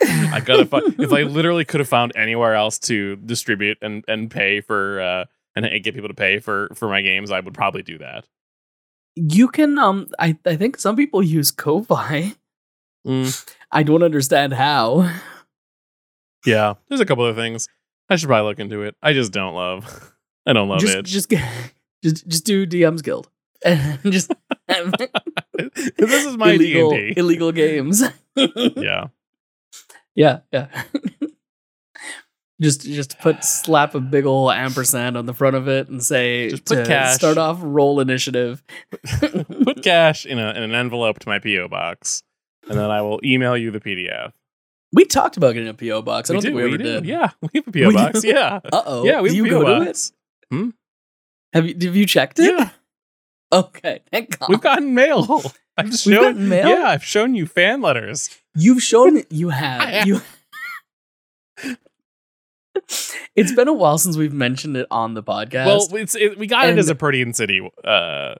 [0.02, 4.30] I gotta find if I literally could have found anywhere else to distribute and and
[4.32, 5.26] pay for uh
[5.56, 8.26] and get people to pay for for my games, I would probably do that.
[9.16, 12.34] You can um I I think some people use Ko-fi.
[13.06, 15.10] Mm, I don't understand how.
[16.46, 17.68] yeah, there's a couple of things
[18.10, 18.96] I should probably look into it.
[19.02, 20.14] I just don't love.
[20.46, 21.06] I don't love just it.
[21.06, 21.30] just
[22.04, 23.30] just just do DM's Guild.
[23.66, 24.30] And just
[25.58, 27.14] this is my illegal D&D.
[27.18, 28.04] illegal games.
[28.36, 29.08] Yeah.
[30.16, 30.68] yeah, yeah.
[32.62, 36.50] just just put slap a big ol' ampersand on the front of it and say
[36.50, 37.16] Just put cash.
[37.16, 38.64] start off roll initiative.
[39.20, 42.22] Put cash in, a, in an envelope to my PO box,
[42.70, 44.32] and then I will email you the PDF.
[44.94, 46.30] we talked about getting a PO box.
[46.30, 47.06] I don't do, think we, ever did.
[47.06, 48.22] Yeah, we have a PO We box.
[48.22, 48.28] do?
[48.28, 49.04] Yeah, Uh oh.
[49.06, 49.86] yeah, we do have you a PO go to it?
[49.86, 50.12] box.
[51.54, 52.46] Have you have you checked it?
[52.58, 52.70] Yeah,
[53.54, 54.50] Okay, thank God.
[54.50, 55.44] we've gotten mail.
[55.78, 56.22] I've We've shown.
[56.22, 56.70] gotten mail?
[56.70, 58.30] Yeah, I've shown you fan letters.
[58.56, 59.82] You've shown you have.
[59.90, 60.08] have.
[60.08, 60.22] You
[63.36, 65.66] It's been a while since we've mentioned it on the podcast.
[65.66, 68.36] Well, it's it, we got And- it as a Protean City uh uh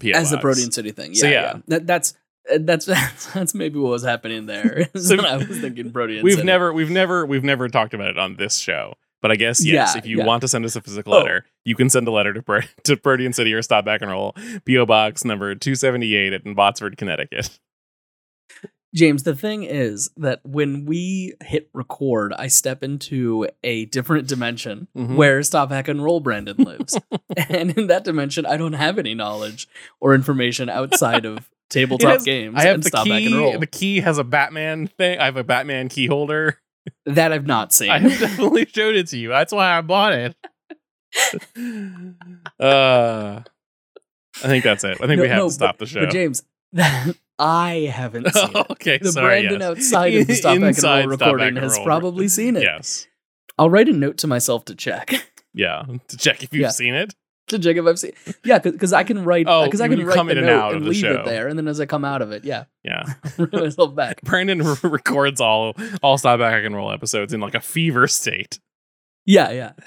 [0.00, 0.42] PO as the box.
[0.42, 1.12] Protein City thing.
[1.14, 1.32] Yeah, So, yeah.
[1.42, 1.56] yeah.
[1.68, 2.14] That, that's
[2.60, 2.86] that's
[3.34, 4.88] that's maybe what was happening there.
[4.98, 8.36] So, I was thinking Protein We've never we've never we've never talked about it on
[8.36, 8.94] this show.
[9.20, 10.24] But I guess yes, Yeah, if you yeah.
[10.26, 11.18] want to send us a physical Oh.
[11.18, 14.10] letter, you can send a letter to Pro- to Protean City or Stop Hack and
[14.10, 14.34] Roll,
[14.66, 17.58] PO Box number two seventy eight in Botsford, Connecticut.
[18.94, 24.88] James, the thing is that when we hit record, I step into a different dimension
[24.96, 25.14] Mhm.
[25.16, 26.98] where Stop Hack and Roll Brandon lives.
[27.36, 29.68] and in that dimension, I don't have any knowledge
[30.00, 33.52] or information outside of tabletop has- games I have and the Stop Hack and Roll.
[33.52, 33.58] key.
[33.58, 35.18] The key has a Batman thing.
[35.18, 36.58] I have a Batman key holder.
[37.06, 37.90] that I've not seen.
[37.92, 39.28] I have definitely showed it to you.
[39.28, 40.36] That's why I bought it.
[42.60, 44.98] uh, I think that's it.
[45.00, 46.00] I think No, we have no, to stop the show.
[46.00, 46.42] But James,
[47.38, 48.70] I haven't seen it.
[48.72, 49.42] okay, The sorry.
[49.46, 49.70] Brandon yes.
[49.70, 51.84] outside of the Stop Hack and Roll recording and has Roll.
[51.84, 52.62] probably seen it.
[52.62, 53.06] Yes.
[53.58, 55.14] I'll write a note to myself to check.
[55.54, 55.82] Yeah.
[56.08, 56.68] To check if you've Yeah.
[56.68, 57.14] seen it.
[57.48, 58.12] To if I've seen.
[58.44, 59.46] Yeah, because I can write.
[59.48, 61.20] Oh, because I can write come the in and out of and the leave show.
[61.20, 63.04] it there, and then as I come out of it, yeah, Yeah.
[63.52, 64.20] myself back.
[64.22, 68.58] Brandon re- records all all Stop Hack and Roll episodes in like a fever state.
[69.28, 69.72] Yeah, yeah.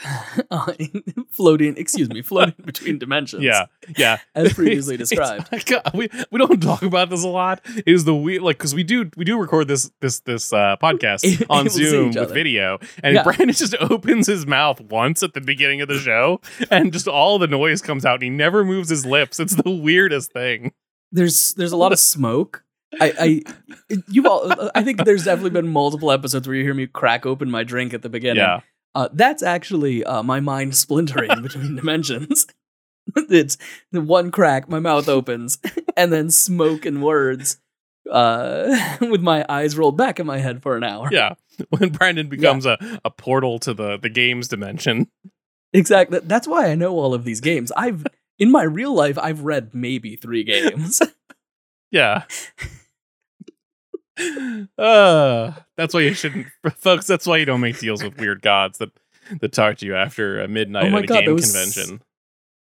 [0.51, 0.73] Uh,
[1.31, 3.43] floating, excuse me, floating between dimensions.
[3.43, 3.65] Yeah,
[3.97, 4.19] yeah.
[4.35, 5.47] as previously It's- described.
[5.51, 7.61] it's uh, we we don't talk about this a lot.
[7.85, 11.45] Is the we like because we do we do record this this this uh, podcast
[11.49, 13.23] on Able to see Zoom with video, and Yeah.
[13.23, 16.39] Brandon just opens his mouth once at the beginning of the show,
[16.69, 19.39] and just all the noise comes out, and he never moves his lips.
[19.39, 20.73] It's the weirdest thing.
[21.11, 22.63] There's there's a lot of smoke.
[22.99, 23.13] I,
[23.89, 27.25] I you've all I think there's definitely been multiple episodes where you hear me crack
[27.25, 28.37] open my drink at the beginning.
[28.43, 28.59] Yeah,
[28.93, 32.47] Uh, that's actually uh, my mind splintering between dimensions.
[33.15, 33.57] it's
[33.91, 35.59] the one crack, my mouth opens,
[35.97, 37.57] and then smoke and words
[38.11, 41.09] uh, with my eyes rolled back in my head for an hour.
[41.11, 41.35] yeah.
[41.69, 45.07] When Brandon becomes a, a portal to the the games dimension.
[45.73, 46.19] Exactly.
[46.23, 47.71] That's why I know all of these games.
[47.77, 48.07] I've
[48.39, 51.01] in my real life, I've read maybe three games.
[51.91, 52.23] Yeah.
[54.78, 56.47] Uh, that's why you shouldn't,
[56.78, 57.07] folks.
[57.07, 58.89] That's why you don't make deals with weird gods that
[59.39, 62.01] that talk to you after midnight Oh at a God, that game was- convention.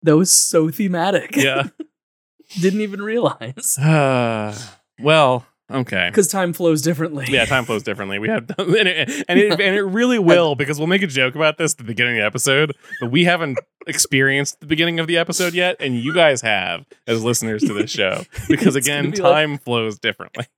[0.03, 1.35] that was so thematic.
[1.35, 1.67] Yeah.
[2.59, 4.57] Didn't even realize Uh,
[4.99, 6.09] well, okay.
[6.09, 7.25] because time flows differently.
[7.29, 8.19] Yeah, time flows differently.
[8.19, 11.35] We have, and it, and it, and it really will because we'll make a joke
[11.35, 15.07] about this at the beginning of the episode, but we haven't experienced the beginning of
[15.07, 19.21] the episode yet, and you guys have as listeners to this show because again, be
[19.21, 20.45] like- time flows differently.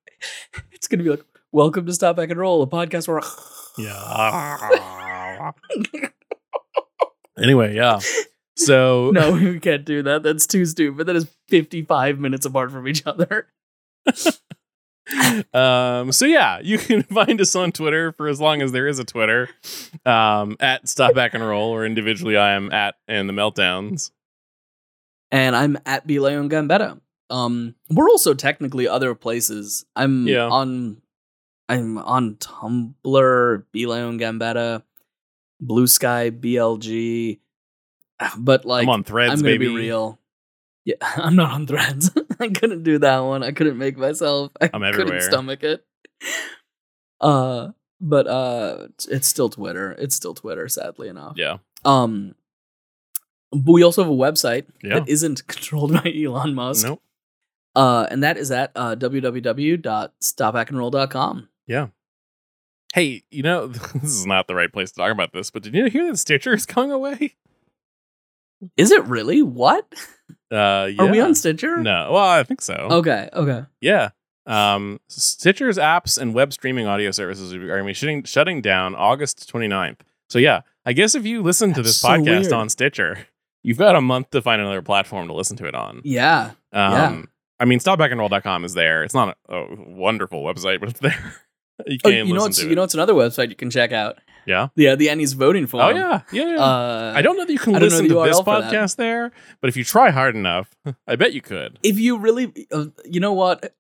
[0.72, 3.22] It's gonna be like, "Welcome to Stop Hack and Roll, a podcast where."
[3.78, 5.52] Yeah.
[7.42, 8.00] anyway, yeah.
[8.56, 10.22] So no, we can't do that.
[10.24, 11.08] That's too stupid.
[11.08, 13.48] That is fifty-five minutes apart from each other.
[15.54, 19.00] um so yeah you can find us on twitter for as long as there is
[19.00, 19.50] a twitter
[20.06, 24.12] um at stop hack and roll or individually i am at and the meltdowns
[25.32, 27.00] And I'm at B Leon Gambetta.
[27.30, 29.86] Um, we're also technically other places.
[29.96, 30.50] I'm Yeah.
[30.50, 31.02] on.
[31.70, 34.84] I'm on Tumblr, B Leon Gambetta,
[35.62, 37.40] Blue Sky, BLG.
[38.38, 40.20] But like, i'm on threads I'm gonna baby be real.
[40.84, 42.12] Yeah, I'm not on threads.
[42.46, 43.44] I couldn't do that one.
[43.44, 44.52] I couldn't make myself.
[44.60, 45.86] I I'm couldn't stomach it.
[47.20, 47.70] Uh,
[48.00, 49.92] but uh, it's- still Twitter.
[49.94, 50.68] It's still Twitter.
[50.68, 51.34] Sadly enough.
[51.38, 52.34] yeah Um,
[53.52, 56.86] but we also have a website yeah that isn't controlled by Elon Musk.
[56.88, 57.02] nope
[57.76, 61.48] Uh, and that is at uh, www.stophackandroll.com.
[62.94, 65.74] hey you know this is not the right place to talk about this but did
[65.76, 67.36] you hear that stitcher is going away
[68.78, 69.42] Is it really?
[69.42, 69.92] What?
[70.52, 71.04] Uh yeah.
[71.04, 71.78] Are we on Stitcher?
[71.78, 73.30] no well i think so Okay.
[73.34, 73.64] Okay.
[73.80, 74.10] Yeah.
[74.48, 78.96] Um, Stitcher's apps and web streaming audio services are going to be shutting, shutting down
[78.96, 80.00] August 29th.
[80.30, 82.54] So, yeah, I guess if you listen to That's this so podcast weird.
[82.54, 83.28] on Stitcher,
[83.64, 86.02] you've got a month to find another platform to listen to it on.
[86.04, 86.52] Yeah.
[86.74, 87.22] Um, Yeah.
[87.60, 89.04] I mean, stophackandroll.com is there.
[89.04, 91.36] It's not a, a wonderful website, but it's there.
[91.86, 92.76] you can Oh, can you know to you it.
[92.76, 94.18] know what's another website you can check out?
[94.46, 94.70] Yeah.
[94.76, 95.84] Yeah, the ENnies voting form.
[95.84, 96.22] Oh, yeah.
[96.32, 96.56] Yeah.
[96.56, 96.58] yeah.
[96.58, 98.96] Uh, I don't know that you can I don't know listen to this for podcast
[98.96, 99.32] there,
[99.62, 100.70] but if you try hard enough,
[101.08, 101.80] I bet you could.
[101.84, 103.76] If you really, uh, you know what?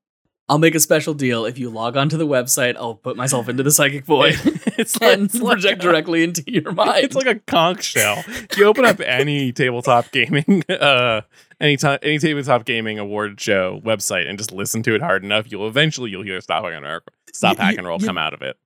[0.49, 1.45] I'll make a special deal.
[1.45, 4.33] If you log onto the website, I'll put myself into the psychic void
[4.77, 7.05] it's like, and project a- directly into your mind.
[7.05, 8.21] It's like a conch shell.
[8.27, 11.21] If you open up any tabletop gaming, uh,
[11.61, 15.49] any ti- any tabletop gaming award show website and just listen to it hard enough,
[15.49, 16.99] you'll eventually you'll hear stop hack and roll,
[17.31, 18.57] stop hack and roll come out of it.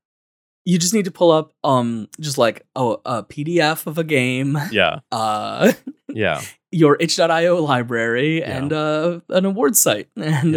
[0.66, 4.58] You just need to pull up, um, just like oh, a PDF of a game,
[4.72, 5.72] Yeah, uh,
[6.10, 6.42] yeah,
[6.72, 8.58] your itch.io library, Yeah.
[8.58, 10.54] and uh, an award site, and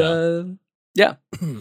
[0.95, 1.15] Yeah.
[1.43, 1.47] uh,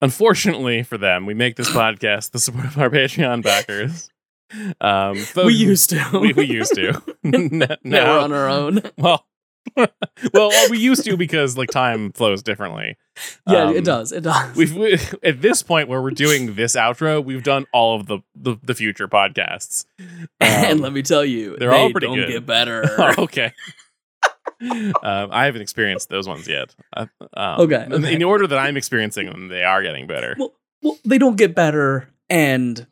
[0.00, 4.10] Unfortunately for them, we make this podcast the support of our Patreon backers.
[4.80, 6.18] Um, we used to.
[6.20, 7.02] we, we used to.
[7.24, 8.80] Now now, we're on our own.
[8.96, 9.26] well,
[10.34, 12.96] well, we used to because like time flows differently.
[13.48, 14.12] Yeah, Um, it does.
[14.12, 14.56] It does.
[14.56, 18.20] We've we, at this point where we're doing this outro, we've done all of the
[18.34, 19.84] the, the future podcasts.
[20.40, 22.28] and Um, let me tell you, they're they all pretty don't good.
[22.30, 22.84] get better.
[22.98, 23.52] oh, okay.
[24.60, 24.94] um,
[25.30, 26.74] I haven't experienced those ones yet.
[26.96, 27.06] Uh,
[27.36, 28.12] um, Okay, in- okay.
[28.14, 30.34] In the order that I'm experiencing them, they are getting better.
[30.38, 30.52] well,
[30.82, 32.86] well, they don't get better, and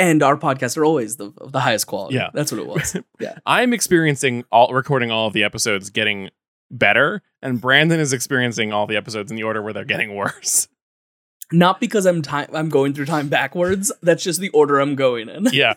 [0.00, 2.16] and our podcasts are always the of the highest quality.
[2.16, 2.30] Yeah.
[2.32, 2.96] that's what it was.
[3.20, 6.30] Yeah, I'm experiencing all recording all of the episodes getting
[6.70, 10.68] better, and Brandon is experiencing all the episodes in the order where they're getting worse.
[11.52, 12.48] Not because I'm time.
[12.52, 13.92] I'm going through time backwards.
[14.02, 15.46] That's just the order I'm going in.
[15.52, 15.74] yeah,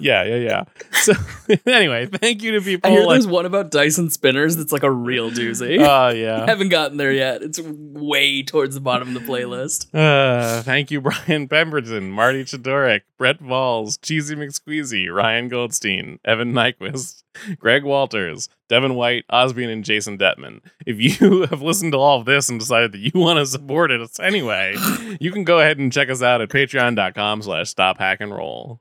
[0.00, 0.64] yeah, yeah, yeah.
[0.92, 1.12] So
[1.66, 2.90] anyway, thank you to people.
[2.90, 3.14] I hear like.
[3.14, 5.78] there's one about Dyson spinners that's like a real doozy.
[5.80, 6.46] Oh I yeah.
[6.46, 7.42] haven't gotten there yet.
[7.42, 9.88] It's way towards the bottom of the playlist.
[9.94, 17.22] Uh, thank you, Brian Pemberton, Marty Chodorek, Brett Volz, Cheezy McSqueezy, Ryan Goldstein, Evan Nyquist,
[17.58, 20.60] Greg Walters, Devin White, Ozbian, and Jason Dettman.
[20.86, 23.90] If you have listened to all of this and decided that you want to support
[23.90, 24.76] us anyway,
[25.20, 28.80] you can go ahead and check us out at patreon.com slash stop hack and roll.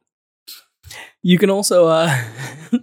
[1.23, 2.15] You can also uh,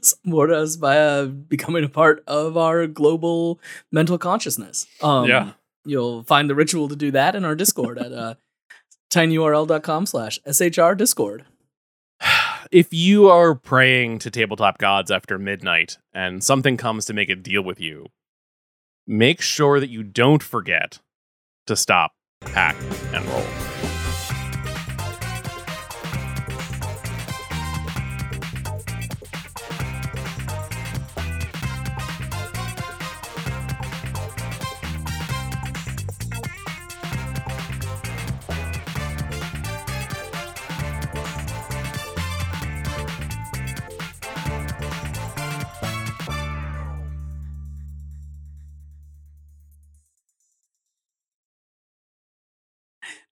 [0.02, 3.60] support us by uh, becoming a part of our global
[3.92, 4.86] mental consciousness.
[5.00, 5.52] Um, Yeah.
[5.84, 8.34] You'll find the ritual to do that in our Discord at uh,
[9.12, 11.44] tinyurl.com slash shr discord.
[12.72, 17.36] If you are praying to tabletop gods after midnight and something comes to make a
[17.36, 18.06] deal with you,
[19.06, 20.98] make sure that you don't forget
[21.66, 22.76] to stop, hack,
[23.12, 23.71] and roll.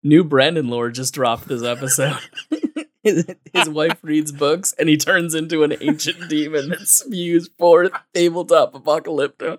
[0.03, 2.19] New Brandon lore just dropped this episode.
[3.03, 7.93] his, his wife reads books and he turns into an ancient demon that spews forth
[8.15, 9.59] tabletop apocalypto.